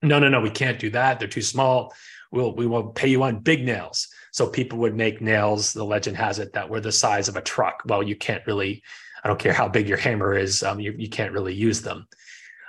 [0.03, 1.19] No, no, no, we can't do that.
[1.19, 1.93] They're too small
[2.35, 4.07] we'll we will pay you on big nails.
[4.31, 5.73] So people would make nails.
[5.73, 7.81] The legend has it that were the size of a truck.
[7.85, 8.83] Well, you can't really.
[9.23, 10.61] I don't care how big your hammer is.
[10.61, 12.07] Um, you you can't really use them.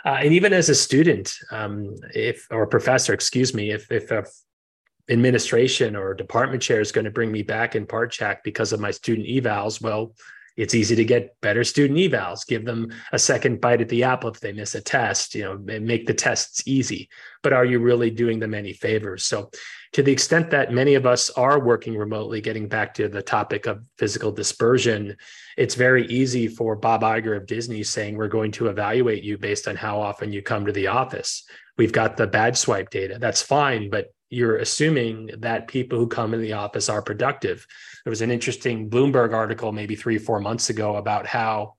[0.05, 4.25] Uh, and even as a student, um, if or professor, excuse me, if if a
[5.09, 8.81] administration or department chair is going to bring me back in part check because of
[8.81, 10.15] my student evals, well,
[10.57, 12.47] it's easy to get better student evals.
[12.47, 15.59] Give them a second bite at the apple if they miss a test you know
[15.59, 17.09] make the tests easy.
[17.43, 19.25] But are you really doing them any favors?
[19.25, 19.51] So
[19.93, 23.67] to the extent that many of us are working remotely getting back to the topic
[23.67, 25.17] of physical dispersion
[25.57, 29.69] it's very easy for bob Iger of disney saying we're going to evaluate you based
[29.69, 31.45] on how often you come to the office.
[31.79, 33.19] We've got the badge swipe data.
[33.19, 37.67] That's fine but you're assuming that people who come in the office are productive.
[38.07, 41.75] There was an interesting Bloomberg article maybe three, or four months ago about how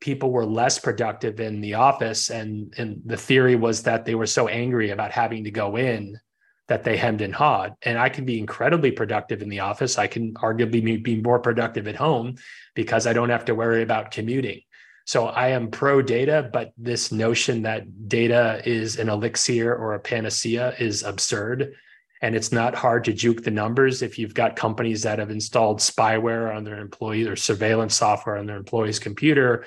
[0.00, 2.30] people were less productive in the office.
[2.30, 6.20] And, and the theory was that they were so angry about having to go in
[6.68, 7.74] that they hemmed and hawed.
[7.82, 9.98] And I can be incredibly productive in the office.
[9.98, 12.36] I can arguably be more productive at home
[12.76, 14.60] because I don't have to worry about commuting.
[15.06, 19.98] So I am pro data, but this notion that data is an elixir or a
[19.98, 21.74] panacea is absurd.
[22.20, 25.78] And it's not hard to juke the numbers if you've got companies that have installed
[25.78, 29.64] spyware on their employees or surveillance software on their employees' computer.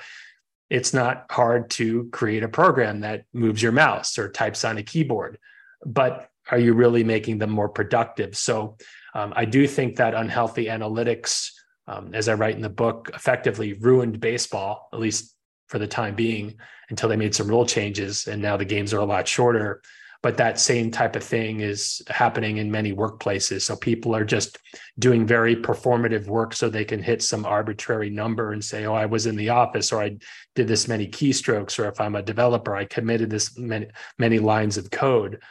[0.68, 4.82] It's not hard to create a program that moves your mouse or types on a
[4.82, 5.38] keyboard.
[5.84, 8.36] But are you really making them more productive?
[8.36, 8.76] So
[9.14, 11.50] um, I do think that unhealthy analytics
[11.86, 15.34] um, as I write in the book, effectively ruined baseball, at least
[15.68, 16.56] for the time being,
[16.90, 18.26] until they made some rule changes.
[18.26, 19.82] And now the games are a lot shorter.
[20.22, 23.62] But that same type of thing is happening in many workplaces.
[23.62, 24.58] So people are just
[24.98, 29.06] doing very performative work so they can hit some arbitrary number and say, oh, I
[29.06, 30.18] was in the office or I
[30.54, 34.76] did this many keystrokes, or if I'm a developer, I committed this many, many lines
[34.76, 35.42] of code.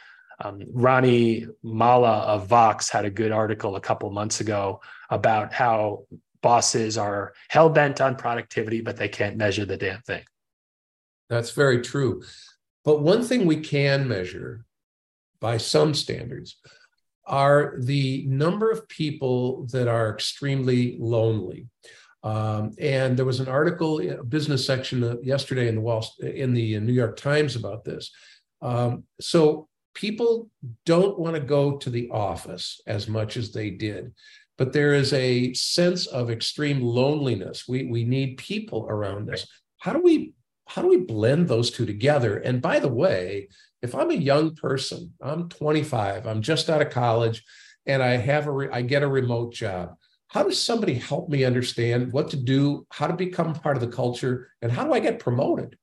[0.42, 4.80] Um, Rani Molla of Vox had a good article a couple months ago
[5.10, 6.06] about how
[6.42, 10.24] bosses are hell bent on productivity, but they can't measure the damn thing.
[11.28, 12.22] That's very true.
[12.84, 14.64] But one thing we can measure
[15.40, 16.56] by some standards
[17.26, 21.68] are the number of people that are extremely lonely.
[22.24, 26.78] Um, and there was an article, a business section yesterday in the Wall, in the
[26.80, 28.10] New York Times about this.
[28.60, 30.48] Um, so people
[30.86, 34.12] don't want to go to the office as much as they did
[34.58, 37.66] but there is a sense of extreme loneliness.
[37.66, 39.46] We we need people around us.
[39.78, 40.34] How do we
[40.72, 42.38] how do we blend those two together?
[42.38, 43.48] And by the way,
[43.82, 47.44] if I'm a young person, I'm 25, I'm just out of college,
[47.84, 49.96] and I have a re- I get a remote job.
[50.28, 53.94] How does somebody help me understand what to do, how to become part of the
[53.94, 55.76] culture, and how do I get promoted?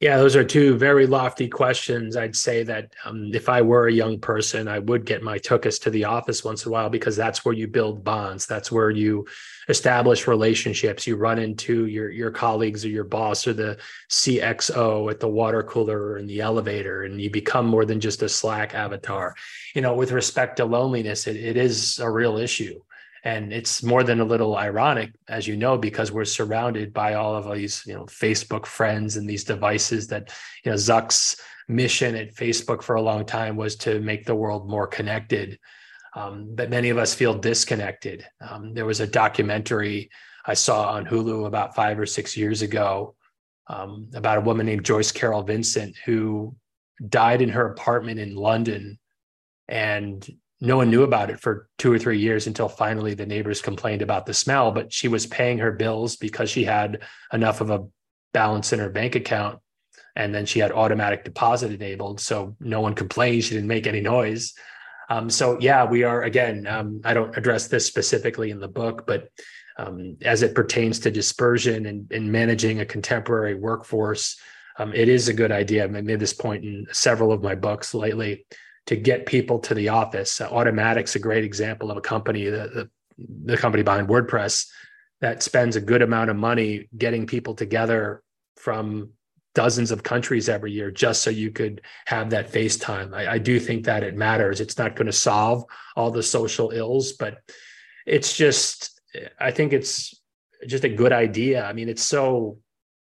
[0.00, 2.16] Yeah, those are two very lofty questions.
[2.16, 5.80] I'd say that um, if I were a young person, I would get my tookus
[5.82, 8.46] to the office once in a while because that's where you build bonds.
[8.46, 9.26] That's where you
[9.68, 11.04] establish relationships.
[11.04, 13.76] You run into your your colleagues or your boss or the
[14.08, 18.22] CXO at the water cooler or in the elevator, and you become more than just
[18.22, 19.34] a Slack avatar.
[19.74, 22.80] You know, with respect to loneliness, it, it is a real issue.
[23.24, 27.34] And it's more than a little ironic, as you know, because we're surrounded by all
[27.34, 30.32] of these, you know, Facebook friends and these devices that,
[30.64, 34.68] you know, Zuck's mission at Facebook for a long time was to make the world
[34.68, 35.58] more connected.
[36.14, 38.26] Um, but many of us feel disconnected.
[38.40, 40.10] Um, there was a documentary
[40.46, 43.14] I saw on Hulu about five or six years ago
[43.66, 46.56] um, about a woman named Joyce Carol Vincent who
[47.06, 48.98] died in her apartment in London,
[49.68, 50.26] and
[50.60, 54.02] no one knew about it for two or three years until finally the neighbors complained
[54.02, 54.72] about the smell.
[54.72, 57.00] But she was paying her bills because she had
[57.32, 57.86] enough of a
[58.32, 59.60] balance in her bank account.
[60.16, 62.20] And then she had automatic deposit enabled.
[62.20, 63.44] So no one complained.
[63.44, 64.52] She didn't make any noise.
[65.08, 69.06] Um, so, yeah, we are, again, um, I don't address this specifically in the book,
[69.06, 69.28] but
[69.78, 74.36] um, as it pertains to dispersion and, and managing a contemporary workforce,
[74.78, 75.84] um, it is a good idea.
[75.84, 78.44] I've made this point in several of my books lately
[78.88, 80.40] to get people to the office.
[80.40, 82.90] Uh, Automattic's a great example of a company, the, the,
[83.44, 84.66] the company behind WordPress,
[85.20, 88.22] that spends a good amount of money getting people together
[88.56, 89.10] from
[89.54, 93.12] dozens of countries every year just so you could have that FaceTime.
[93.12, 94.60] I, I do think that it matters.
[94.60, 97.38] It's not going to solve all the social ills, but
[98.06, 99.00] it's just,
[99.38, 100.18] I think it's
[100.66, 101.64] just a good idea.
[101.64, 102.58] I mean, it's so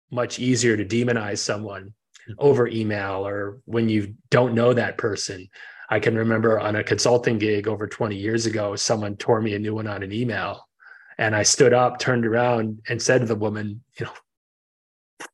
[0.10, 1.94] much easier to demonize someone
[2.38, 5.50] over email or when you don't know that person.
[5.90, 9.60] I can remember on a consulting gig over 20 years ago, someone tore me a
[9.60, 10.68] new one on an email.
[11.18, 14.14] And I stood up, turned around, and said to the woman, you know,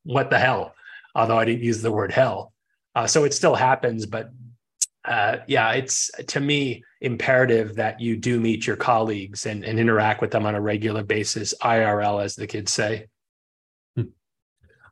[0.03, 0.73] what the hell?
[1.13, 2.53] Although I didn't use the word hell.
[2.95, 4.31] Uh, so it still happens, but
[5.03, 10.21] uh, yeah, it's to me imperative that you do meet your colleagues and, and interact
[10.21, 13.07] with them on a regular basis, IRL, as the kids say.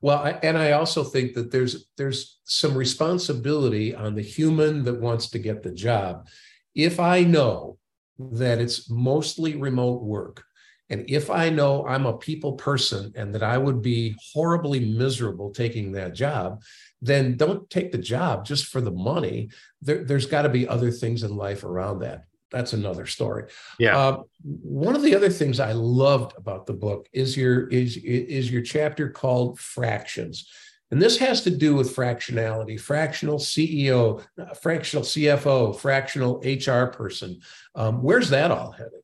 [0.04, 5.00] Well, I, and I also think that there's there's some responsibility on the human that
[5.00, 6.28] wants to get the job.
[6.76, 7.78] If I know
[8.20, 10.44] that it's mostly remote work,
[10.90, 15.52] and if I know I'm a people person and that I would be horribly miserable
[15.52, 16.62] taking that job,
[17.02, 19.52] then don't take the job just for the money.
[19.82, 23.46] There, has got to be other things in life around that that's another story.
[23.80, 23.98] Yeah.
[23.98, 28.50] Uh, one of the other things I loved about the book is your is is
[28.50, 30.48] your chapter called Fractions.
[30.92, 34.24] And this has to do with fractionality, fractional CEO,
[34.62, 37.42] fractional CFO, fractional HR person.
[37.74, 39.02] Um, where's that all headed?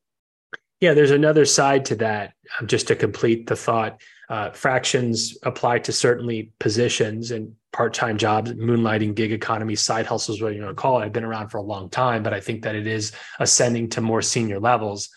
[0.80, 2.34] Yeah, there's another side to that.
[2.58, 4.00] Um, just to complete the thought,
[4.30, 10.56] uh, fractions apply to certainly positions and part-time jobs, moonlighting, gig economy, side hustles, whatever
[10.56, 11.04] you want to call it.
[11.04, 14.00] I've been around for a long time, but I think that it is ascending to
[14.00, 15.08] more senior levels.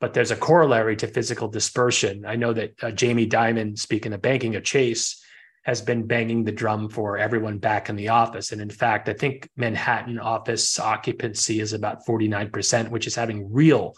[0.00, 2.26] But there's a corollary to physical dispersion.
[2.26, 5.22] I know that uh, Jamie Dimon, speaking of banking, a Chase,
[5.62, 8.52] has been banging the drum for everyone back in the office.
[8.52, 13.94] And in fact, I think Manhattan office occupancy is about 49%, which is having real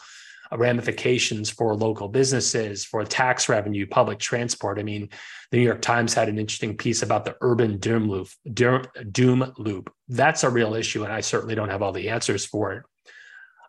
[0.56, 4.78] ramifications for local businesses, for tax revenue, public transport.
[4.78, 5.08] I mean,
[5.50, 8.28] the New York Times had an interesting piece about the urban doom loop.
[8.52, 9.92] Doom loop.
[10.08, 12.82] That's a real issue, and I certainly don't have all the answers for it.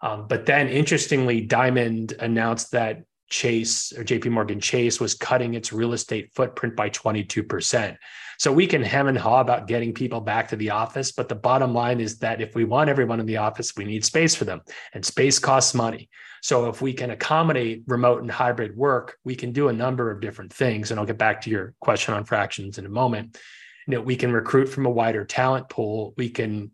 [0.02, 5.72] Um, but then, interestingly, Dimon announced that Chase or JP Morgan Chase was cutting its
[5.72, 7.98] real estate footprint by 22%.
[8.40, 11.36] So we can hem and haw about getting people back to the office, but the
[11.36, 14.46] bottom line is that if we want everyone in the office, we need space for
[14.46, 14.62] them,
[14.94, 16.10] and space costs money.
[16.42, 20.22] So if we can accommodate remote and hybrid work, we can do a number of
[20.22, 20.92] different things.
[20.92, 23.38] And I'll get back to your question on fractions in a moment.
[23.88, 26.14] You know, we can recruit from a wider talent pool.
[26.18, 26.72] We can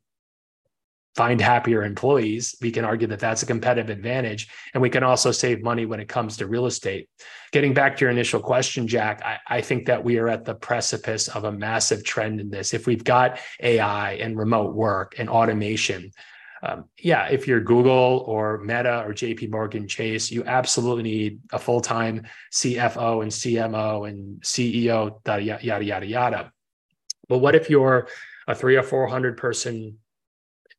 [1.15, 2.56] find happier employees.
[2.62, 4.49] We can argue that that's a competitive advantage.
[4.73, 7.08] And we can also save money when it comes to real estate.
[7.54, 10.56] Getting back to your initial question, Jack, I, I, think that we are at the
[10.56, 12.73] precipice of a massive trend in this.
[12.73, 16.12] If we've got AI and remote work and automation,
[16.65, 21.60] um, yeah, if you're Google or Meta or JP Morgan Chase, you absolutely need a
[21.60, 26.51] full time CFO and CMO and CEO, yada, yada, yada, yada.
[27.28, 28.08] But what if you're
[28.47, 29.97] a three or 400 person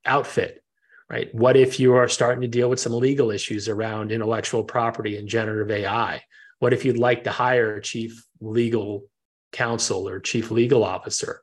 [0.05, 0.63] outfit,
[1.09, 1.33] right?
[1.35, 5.29] What if you are starting to deal with some legal issues around intellectual property and
[5.29, 6.23] generative AI?
[6.59, 9.05] What if you'd like to hire a chief legal
[9.53, 11.43] counsel or chief legal officer?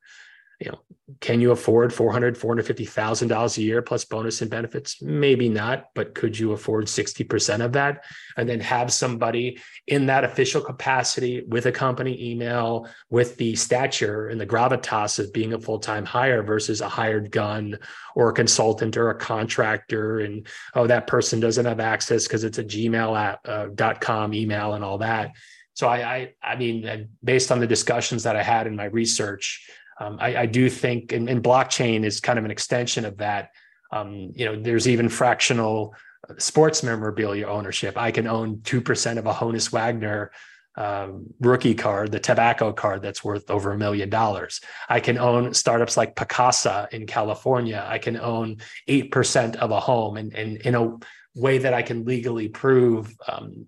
[0.64, 0.80] You know,
[1.20, 5.02] can you afford 400, 450,000 dollars a year plus bonus and benefits?
[5.02, 8.06] Maybe not, but could you afford 60% of that
[8.38, 14.30] and then have somebody in that official capacity with a company email with the stature
[14.30, 17.78] and the gravitas of being a full-time hire versus a hired gun
[18.16, 22.60] or a consultant or a contractor and oh that person doesn't have access because it's
[22.60, 25.34] a gmail app, uh, dot com email and all that.
[25.74, 29.68] So I, I I mean based on the discussions that I had in my research
[30.00, 33.52] um, I, I, do think, and, and, blockchain is kind of an extension of that.
[33.92, 35.94] Um, you know, there's even fractional
[36.28, 37.98] uh, sports memorabilia ownership.
[37.98, 40.32] I can own two percent of a Honus Wagner
[40.76, 44.62] um, rookie card, the tobacco card that's worth over a million dollars.
[44.90, 47.86] I can own startups like Pacaso in California.
[47.88, 50.98] I can own eight percent of a home, and, and in a
[51.36, 53.68] way that I can legally prove, um,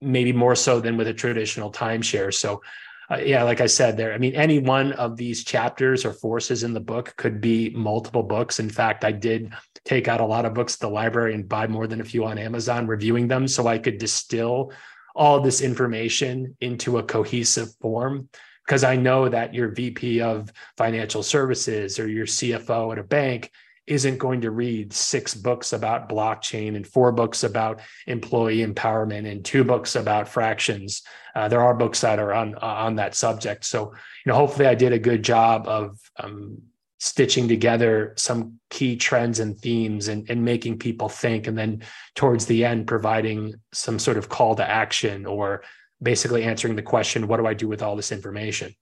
[0.00, 2.32] maybe more so than with a traditional timeshare.
[2.32, 2.62] So
[3.10, 6.62] uh, yeah, like I said there, I mean, any one of these chapters or forces
[6.62, 8.60] in the book could be multiple books.
[8.60, 9.52] In fact, I did
[9.84, 12.26] take out a lot of books at the library and buy more than a few
[12.26, 14.72] on Amazon, reviewing them so I could distill
[15.14, 18.28] all this information into a cohesive form.
[18.66, 23.50] Because I know that your VP of financial services or your CFO at a bank
[23.88, 29.44] isn't going to read six books about blockchain and four books about employee empowerment and
[29.44, 31.02] two books about fractions.
[31.34, 33.64] Uh, there are books that are on on that subject.
[33.64, 33.92] So,
[34.24, 36.58] you know, hopefully, I did a good job of um,
[36.98, 41.82] stitching together some key trends and themes and, and making people think, and then
[42.14, 45.62] towards the end, providing some sort of call to action or
[46.02, 48.74] basically answering the question, "What do I do with all this information?"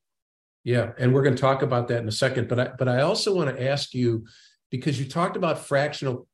[0.64, 2.48] Yeah, and we're going to talk about that in a second.
[2.48, 4.26] But I, but I also want to ask you
[4.77, 6.27] because you talked about fractional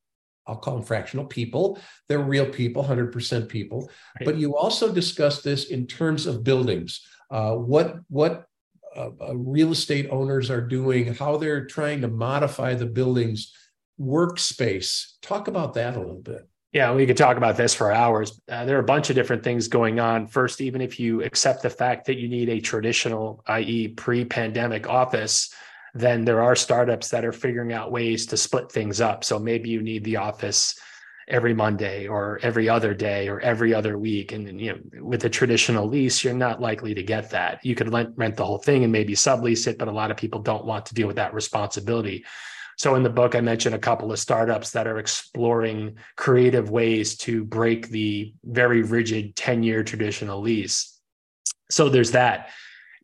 [0.45, 1.79] I'll call them fractional people.
[2.09, 3.89] They're real people, 100% people.
[4.19, 4.25] Right.
[4.25, 6.99] But you also discussed this in terms of buildings.
[7.31, 8.45] Uh, what what
[8.95, 13.53] uh, uh, real estate owners are doing, how they're trying to modify the building's
[13.99, 15.13] workspace.
[15.21, 16.47] Talk about that a little bit.
[16.73, 18.41] Yeah, we could talk about this for hours.
[18.49, 20.27] Uh, there are a bunch of different things going on.
[20.27, 24.87] First, even if you accept the fact that you need a traditional, i.e., pre pandemic
[24.89, 25.53] office,
[25.93, 29.23] then there are startups that are figuring out ways to split things up.
[29.23, 30.75] So maybe you need the office
[31.27, 34.31] every Monday or every other day or every other week.
[34.31, 37.63] And you know, with a traditional lease, you're not likely to get that.
[37.63, 40.17] You could rent, rent the whole thing and maybe sublease it, but a lot of
[40.17, 42.25] people don't want to deal with that responsibility.
[42.77, 47.15] So in the book, I mentioned a couple of startups that are exploring creative ways
[47.19, 50.99] to break the very rigid 10-year traditional lease.
[51.69, 52.49] So there's that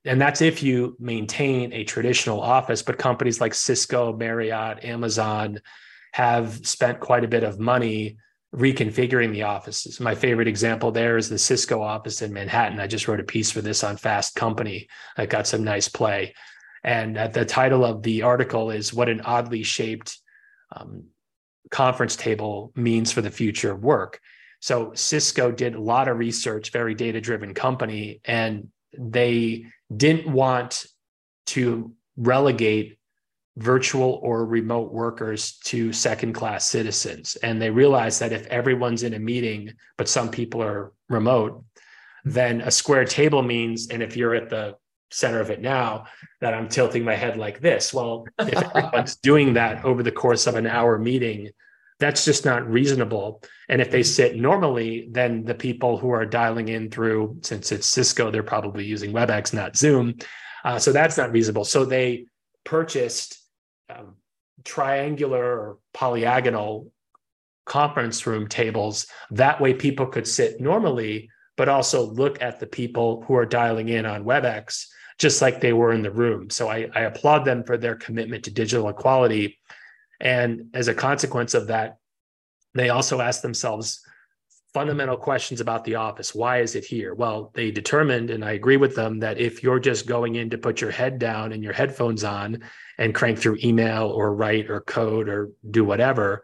[0.05, 5.59] and that's if you maintain a traditional office but companies like cisco marriott amazon
[6.13, 8.17] have spent quite a bit of money
[8.55, 9.99] reconfiguring the offices.
[9.99, 12.79] My favorite example there is the cisco office in manhattan.
[12.79, 14.87] I just wrote a piece for this on fast company
[15.17, 16.33] that got some nice play.
[16.83, 20.17] And the title of the article is what an oddly shaped
[20.75, 21.05] um,
[21.69, 24.19] conference table means for the future of work.
[24.61, 29.65] So cisco did a lot of research very data driven company and they
[29.95, 30.85] didn't want
[31.47, 32.97] to relegate
[33.57, 37.35] virtual or remote workers to second class citizens.
[37.37, 41.63] And they realized that if everyone's in a meeting, but some people are remote,
[42.23, 44.75] then a square table means, and if you're at the
[45.11, 46.05] center of it now,
[46.39, 47.93] that I'm tilting my head like this.
[47.93, 51.49] Well, if everyone's doing that over the course of an hour meeting,
[51.99, 53.43] that's just not reasonable.
[53.67, 57.87] And if they sit normally, then the people who are dialing in through, since it's
[57.87, 60.15] Cisco, they're probably using WebEx, not Zoom.
[60.63, 61.65] Uh, so that's not reasonable.
[61.65, 62.25] So they
[62.63, 63.37] purchased
[63.89, 64.15] um,
[64.63, 66.89] triangular or polyagonal
[67.65, 69.05] conference room tables.
[69.31, 73.89] That way, people could sit normally, but also look at the people who are dialing
[73.89, 74.85] in on WebEx,
[75.17, 76.49] just like they were in the room.
[76.49, 79.59] So I, I applaud them for their commitment to digital equality
[80.19, 81.97] and as a consequence of that,
[82.73, 84.01] they also ask themselves
[84.73, 86.35] fundamental questions about the office.
[86.35, 87.15] Why is it here?
[87.15, 90.57] Well, they determined, and I agree with them, that if you're just going in to
[90.57, 92.61] put your head down and your headphones on
[92.97, 96.43] and crank through email or write or code or do whatever,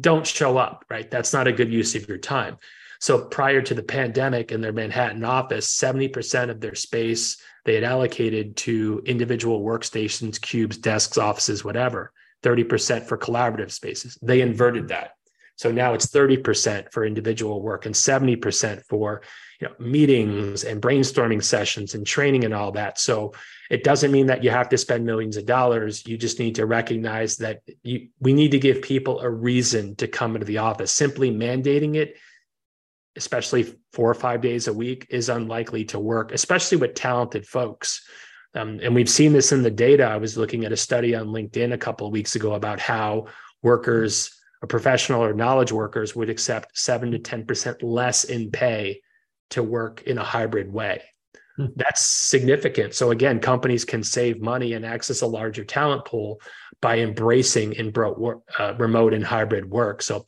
[0.00, 1.10] don't show up, right?
[1.10, 2.58] That's not a good use of your time.
[3.00, 7.84] So prior to the pandemic in their Manhattan office, 70% of their space they had
[7.84, 12.12] allocated to individual workstations, cubes, desks, offices, whatever.
[12.42, 14.18] 30% for collaborative spaces.
[14.22, 15.12] They inverted that.
[15.56, 19.22] So now it's 30% for individual work and 70% for
[19.60, 22.98] you know, meetings and brainstorming sessions and training and all that.
[22.98, 23.34] So
[23.70, 26.06] it doesn't mean that you have to spend millions of dollars.
[26.06, 30.08] You just need to recognize that you, we need to give people a reason to
[30.08, 30.90] come into the office.
[30.90, 32.16] Simply mandating it,
[33.14, 38.04] especially four or five days a week, is unlikely to work, especially with talented folks.
[38.54, 40.04] Um, and we've seen this in the data.
[40.04, 43.26] I was looking at a study on LinkedIn a couple of weeks ago about how
[43.62, 49.00] workers, or professional or knowledge workers, would accept seven to 10% less in pay
[49.50, 51.02] to work in a hybrid way.
[51.56, 51.66] Hmm.
[51.76, 52.94] That's significant.
[52.94, 56.40] So, again, companies can save money and access a larger talent pool
[56.80, 60.02] by embracing in bro- uh, remote and hybrid work.
[60.02, 60.26] So,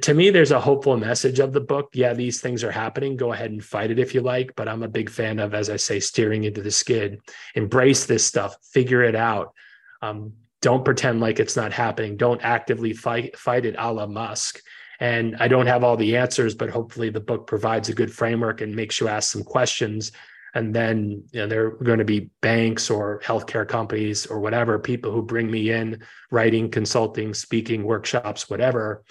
[0.00, 1.90] to me, there's a hopeful message of the book.
[1.92, 3.16] Yeah, these things are happening.
[3.16, 4.54] Go ahead and fight it if you like.
[4.56, 7.20] But I'm a big fan of, as I say, steering into the skid.
[7.54, 9.52] Embrace this stuff, figure it out.
[10.00, 10.32] Um,
[10.62, 12.16] don't pretend like it's not happening.
[12.16, 14.60] Don't actively fight fight it a la Musk.
[15.00, 18.62] And I don't have all the answers, but hopefully the book provides a good framework
[18.62, 20.12] and makes you ask some questions.
[20.54, 24.78] And then you know, there are going to be banks or healthcare companies or whatever,
[24.78, 29.04] people who bring me in, writing, consulting, speaking, workshops, whatever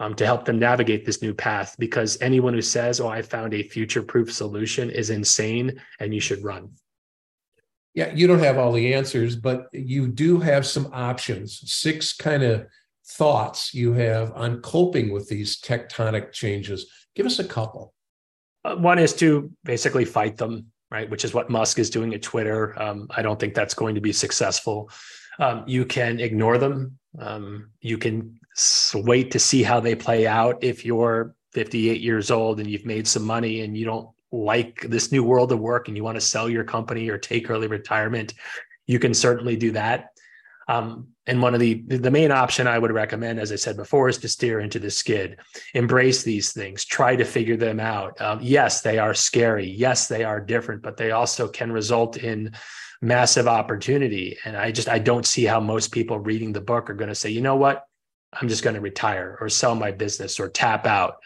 [0.00, 3.54] um, to help them navigate this new path because anyone who says, Oh, I found
[3.54, 6.70] a future proof solution is insane and you should run.
[7.94, 12.42] Yeah, you don't have all the answers, but you do have some options, six kind
[12.42, 12.66] of
[13.06, 16.90] thoughts you have on coping with these tectonic changes.
[17.14, 17.92] Give us a couple.
[18.64, 21.10] Uh, one is to basically fight them, right?
[21.10, 22.80] Which is what Musk is doing at Twitter.
[22.80, 24.90] Um, I don't think that's going to be successful.
[25.38, 26.98] Um, you can ignore them.
[27.18, 28.38] Um, you can
[28.94, 30.62] wait to see how they play out.
[30.62, 35.10] If you're 58 years old and you've made some money and you don't like this
[35.10, 38.34] new world of work and you want to sell your company or take early retirement,
[38.86, 40.10] you can certainly do that.
[40.68, 44.08] Um, and one of the the main option I would recommend, as I said before,
[44.08, 45.40] is to steer into the skid.
[45.74, 46.84] Embrace these things.
[46.84, 48.20] Try to figure them out.
[48.20, 49.66] Um, yes, they are scary.
[49.66, 52.52] Yes, they are different, but they also can result in
[53.02, 54.38] massive opportunity.
[54.44, 57.14] And I just I don't see how most people reading the book are going to
[57.16, 57.84] say, you know what,
[58.32, 61.16] I'm just going to retire or sell my business or tap out.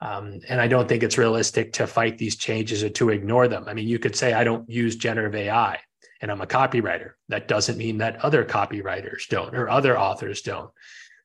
[0.00, 3.64] Um, and I don't think it's realistic to fight these changes or to ignore them.
[3.66, 5.78] I mean, you could say I don't use generative AI
[6.20, 7.12] and I'm a copywriter.
[7.28, 10.70] That doesn't mean that other copywriters don't or other authors don't.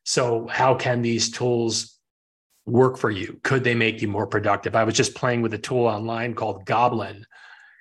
[0.04, 1.98] So, how can these tools
[2.64, 3.40] work for you?
[3.42, 4.76] Could they make you more productive?
[4.76, 7.26] I was just playing with a tool online called Goblin,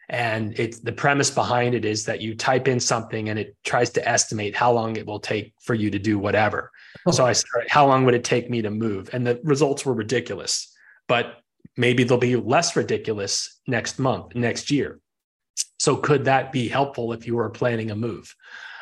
[0.10, 3.90] and it's the premise behind it is that you type in something and it tries
[3.92, 6.72] to estimate how long it will take for you to do whatever.
[7.06, 7.12] Oh.
[7.12, 9.10] So I said, how long would it take me to move?
[9.14, 10.72] And the results were ridiculous,
[11.08, 11.38] but
[11.78, 15.00] maybe they'll be less ridiculous next month, next year.
[15.80, 18.34] So could that be helpful if you were planning a move?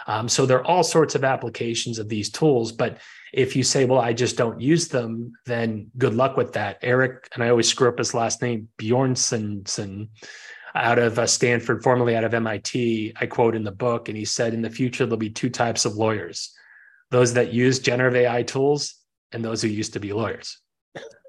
[0.05, 2.97] Um, so there are all sorts of applications of these tools, but
[3.34, 6.78] if you say, well, I just don't use them, then good luck with that.
[6.82, 9.63] Eric, and I always screw up his last name, Bjornson,
[10.76, 13.13] out of uh, Stanford, formerly out of MIT.
[13.19, 15.86] I quote in the book, and he said, in the future, there'll be two types
[15.86, 16.53] of lawyers
[17.11, 18.95] those that use generative AI tools
[19.34, 20.59] and those who used to be lawyers.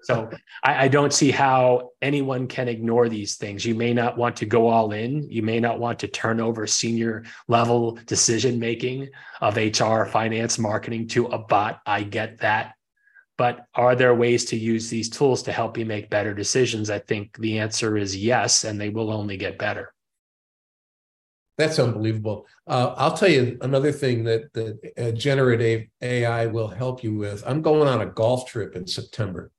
[0.05, 0.31] So
[0.63, 3.65] I, I, don't see how anyone can ignore these things.
[3.65, 5.31] You may not want to go all in.
[5.31, 9.09] You may not want to turn over senior level decision making
[9.41, 11.81] of HR, finance, marketing to a bot.
[11.87, 12.75] I get that.
[13.37, 16.89] But are there ways to use these tools to help you make better decisions?
[16.89, 19.93] I think the answer is yes, and they will only get better.
[21.57, 22.47] That's unbelievable.
[22.67, 27.45] Uh, I'll tell you another thing that that uh, generative AI will help you with.
[27.47, 29.53] I'm going on a golf trip in September,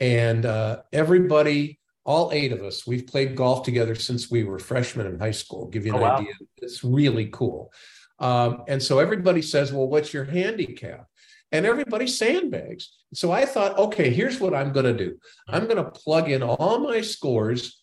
[0.00, 5.06] and uh, everybody, all eight of us, we've played golf together since we were freshmen
[5.06, 5.68] in high school.
[5.68, 6.16] Give you an oh, wow.
[6.16, 6.32] idea.
[6.58, 7.70] It's really cool.
[8.18, 11.08] Um, and so everybody says, "Well, what's your handicap?"
[11.54, 12.90] And everybody sandbags.
[13.14, 15.16] So I thought, okay, here's what I'm going to do.
[15.48, 17.80] I'm going to plug in all my scores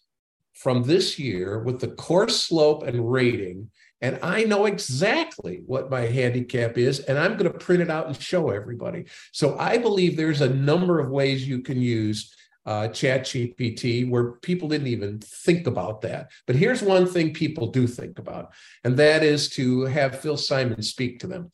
[0.54, 3.72] from this year with the course slope and rating.
[4.02, 8.08] And I know exactly what my handicap is, and I'm going to print it out
[8.08, 9.06] and show everybody.
[9.32, 14.34] So I believe there's a number of ways you can use uh, Chat GPT where
[14.34, 16.30] people didn't even think about that.
[16.46, 18.52] But here's one thing people do think about,
[18.84, 21.52] and that is to have Phil Simon speak to them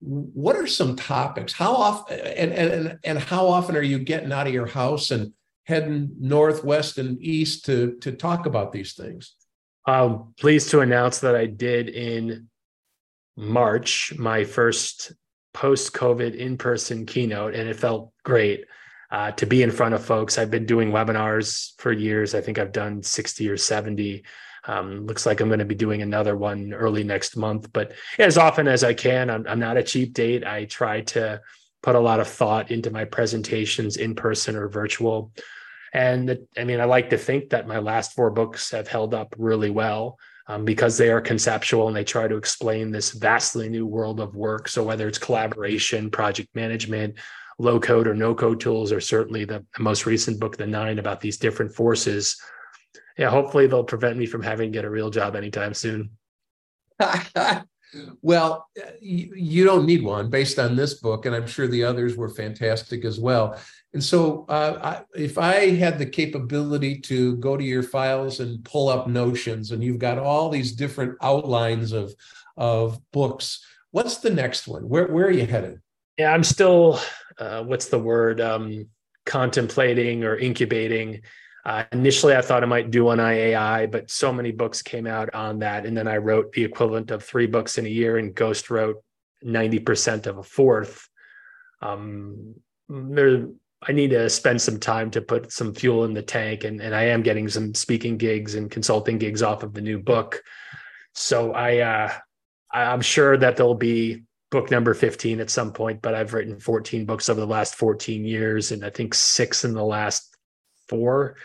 [0.00, 1.52] what are some topics?
[1.52, 5.32] How often and, and and how often are you getting out of your house and
[5.64, 9.34] heading northwest and east to to talk about these things?
[9.86, 12.48] I'm pleased to announce that i did in
[13.36, 15.12] march my first
[15.54, 18.66] post covid in-person keynote and it felt great
[19.10, 20.36] uh, to be in front of folks.
[20.36, 22.34] I've been doing webinars for years.
[22.34, 24.24] I think i've done 60 or 70
[24.64, 28.38] um, looks like I'm going to be doing another one early next month, but as
[28.38, 30.44] often as I can, I'm, I'm not a cheap date.
[30.44, 31.40] I try to
[31.82, 35.32] put a lot of thought into my presentations in person or virtual.
[35.92, 39.34] And I mean, I like to think that my last four books have held up
[39.38, 43.86] really well um, because they are conceptual and they try to explain this vastly new
[43.86, 44.68] world of work.
[44.68, 47.16] So whether it's collaboration, project management,
[47.58, 51.20] low code or no code tools, or certainly the most recent book, The Nine, about
[51.20, 52.40] these different forces
[53.18, 56.10] yeah, hopefully they'll prevent me from having to get a real job anytime soon.
[58.22, 58.68] well,
[59.00, 63.04] you don't need one based on this book, and I'm sure the others were fantastic
[63.04, 63.58] as well.
[63.92, 68.64] And so, uh, I, if I had the capability to go to your files and
[68.64, 72.14] pull up notions, and you've got all these different outlines of
[72.56, 74.88] of books, what's the next one?
[74.88, 75.80] Where where are you headed?
[76.18, 77.00] Yeah, I'm still.
[77.38, 78.40] Uh, what's the word?
[78.40, 78.86] Um,
[79.24, 81.20] contemplating or incubating
[81.64, 85.34] uh, initially, I thought I might do on AI, but so many books came out
[85.34, 85.86] on that.
[85.86, 89.02] And then I wrote the equivalent of three books in a year, and Ghost wrote
[89.44, 91.08] 90% of a fourth.
[91.82, 92.54] Um,
[92.88, 93.46] there,
[93.82, 96.94] I need to spend some time to put some fuel in the tank, and, and
[96.94, 100.42] I am getting some speaking gigs and consulting gigs off of the new book.
[101.14, 102.12] So I, uh,
[102.72, 107.04] I'm sure that there'll be book number 15 at some point, but I've written 14
[107.04, 110.27] books over the last 14 years, and I think six in the last
[110.88, 111.36] four.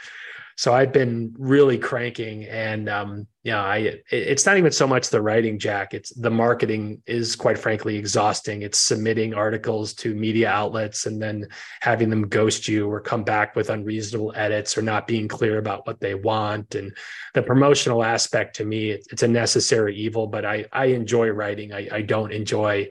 [0.56, 5.22] So I've been really cranking, and um, yeah, I it's not even so much the
[5.22, 5.96] writing, Jack.
[5.96, 8.62] It's the marketing is quite frankly exhausting.
[8.62, 11.48] It's submitting articles to media outlets and then
[11.82, 15.88] having them ghost you or come back with unreasonable edits or not being clear about
[15.88, 16.76] what they want.
[16.76, 16.96] And
[17.34, 20.28] the promotional aspect to me, it's a necessary evil.
[20.28, 21.74] But I I enjoy writing.
[21.74, 22.90] I, I don't enjoy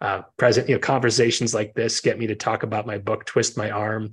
[0.00, 3.56] uh, present you know conversations like this get me to talk about my book, twist
[3.56, 4.10] my arm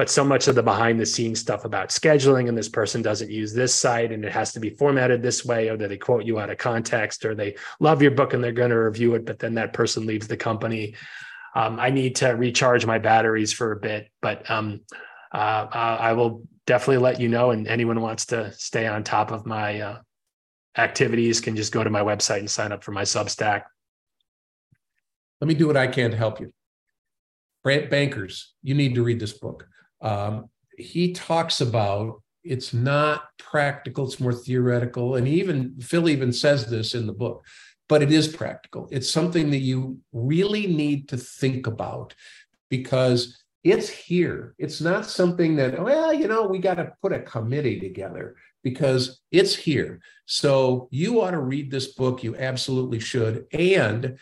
[0.00, 3.30] but so much of the behind the scenes stuff about scheduling and this person doesn't
[3.30, 6.24] use this site and it has to be formatted this way or that they quote
[6.24, 9.26] you out of context or they love your book and they're going to review it
[9.26, 10.94] but then that person leaves the company.
[11.54, 14.80] Um, i need to recharge my batteries for a bit but um,
[15.32, 19.44] uh, i will definitely let you know and anyone wants to stay on top of
[19.44, 19.98] my uh,
[20.78, 23.64] activities can just go to my website and sign up for my substack.
[25.42, 26.50] Let me do what i can to help you.
[27.62, 29.66] Bankers you need to read this book
[30.00, 35.16] um, he talks about it's not practical, it's more theoretical.
[35.16, 37.44] And even Phil even says this in the book,
[37.88, 38.88] but it is practical.
[38.90, 42.14] It's something that you really need to think about
[42.70, 44.54] because it's here.
[44.58, 49.20] It's not something that, well, you know, we got to put a committee together because
[49.30, 50.00] it's here.
[50.24, 52.22] So you ought to read this book.
[52.22, 53.46] You absolutely should.
[53.52, 54.18] And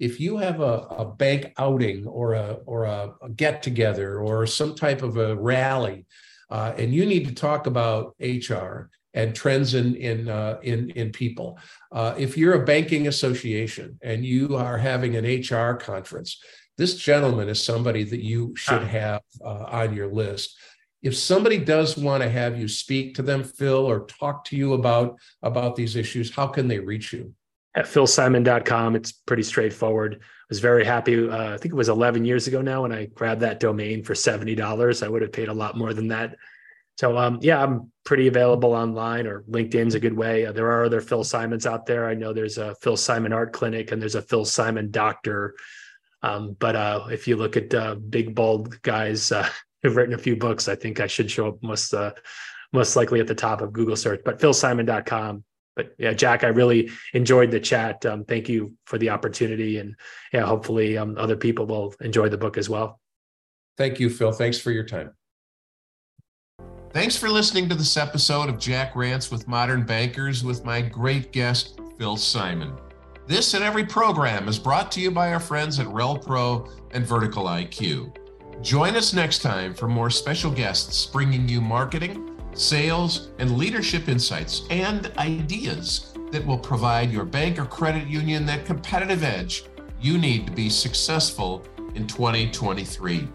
[0.00, 4.46] if you have a, a bank outing or a or a, a get together or
[4.46, 6.06] some type of a rally,
[6.50, 11.12] uh, and you need to talk about HR and trends in in uh, in in
[11.12, 11.58] people.
[11.92, 16.42] Uh, if you're a banking association and you are having an HR conference,
[16.78, 20.56] this gentleman is somebody that you should have uh, on your list.
[21.02, 24.72] If somebody does want to have you speak to them, Phil, or talk to you
[24.72, 27.34] about about these issues, how can they reach you?
[27.74, 28.96] At philsimon.com.
[28.96, 30.18] It's pretty straightforward.
[30.20, 31.28] I was very happy.
[31.28, 34.14] Uh, I think it was 11 years ago now when I grabbed that domain for
[34.14, 35.02] $70.
[35.02, 36.36] I would have paid a lot more than that.
[36.98, 40.46] So, um, yeah, I'm pretty available online or LinkedIn's a good way.
[40.46, 42.06] Uh, there are other Phil Simons out there.
[42.06, 45.54] I know there's a Phil Simon Art Clinic and there's a Phil Simon Doctor.
[46.22, 49.48] Um, but uh, if you look at uh, big, bald guys uh,
[49.82, 52.12] who've written a few books, I think I should show up most, uh,
[52.72, 54.20] most likely at the top of Google search.
[54.24, 55.44] But philsimon.com
[55.80, 58.04] but yeah, Jack, I really enjoyed the chat.
[58.04, 59.96] Um, thank you for the opportunity, and
[60.30, 63.00] yeah, hopefully um, other people will enjoy the book as well.
[63.78, 64.30] Thank you, Phil.
[64.30, 65.12] Thanks for your time.
[66.92, 71.32] Thanks for listening to this episode of Jack Rants with Modern Bankers with my great
[71.32, 72.76] guest, Phil Simon.
[73.26, 77.44] This and every program is brought to you by our friends at RelPro and Vertical
[77.44, 78.14] IQ.
[78.60, 84.62] Join us next time for more special guests bringing you marketing sales, and leadership insights
[84.70, 89.64] and ideas that will provide your bank or credit union that competitive edge
[90.00, 91.62] you need to be successful
[91.94, 93.28] in 2023.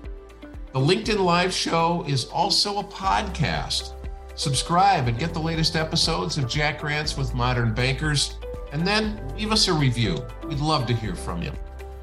[0.74, 3.94] The LinkedIn Live show is also a podcast.
[4.36, 8.38] Subscribe and get the latest episodes of Jack Rants with Modern Bankers,
[8.72, 10.18] and then leave us a review.
[10.48, 11.52] We'd love to hear from you.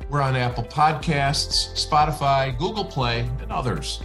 [0.09, 4.03] We're on Apple Podcasts, Spotify, Google Play, and others.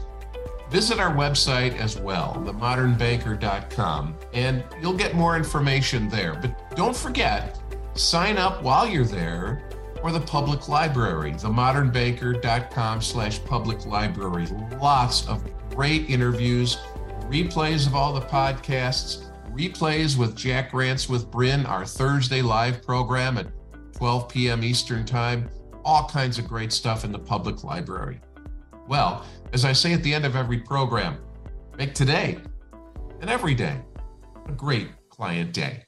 [0.69, 6.35] Visit our website as well, themodernbanker.com, and you'll get more information there.
[6.35, 7.57] But don't forget,
[7.93, 9.69] sign up while you're there
[10.01, 14.47] for the public library, themodernbanker.com slash public library.
[14.81, 15.43] Lots of
[15.73, 16.77] great interviews,
[17.29, 23.37] replays of all the podcasts, replays with Jack Rants with Bryn, our Thursday live program
[23.37, 23.47] at
[23.93, 24.63] 12 p.m.
[24.63, 25.49] Eastern Time,
[25.83, 28.19] all kinds of great stuff in the public library.
[28.87, 31.17] Well, as I say at the end of every program,
[31.77, 32.37] make today
[33.21, 33.81] and every day
[34.47, 35.86] a great client day.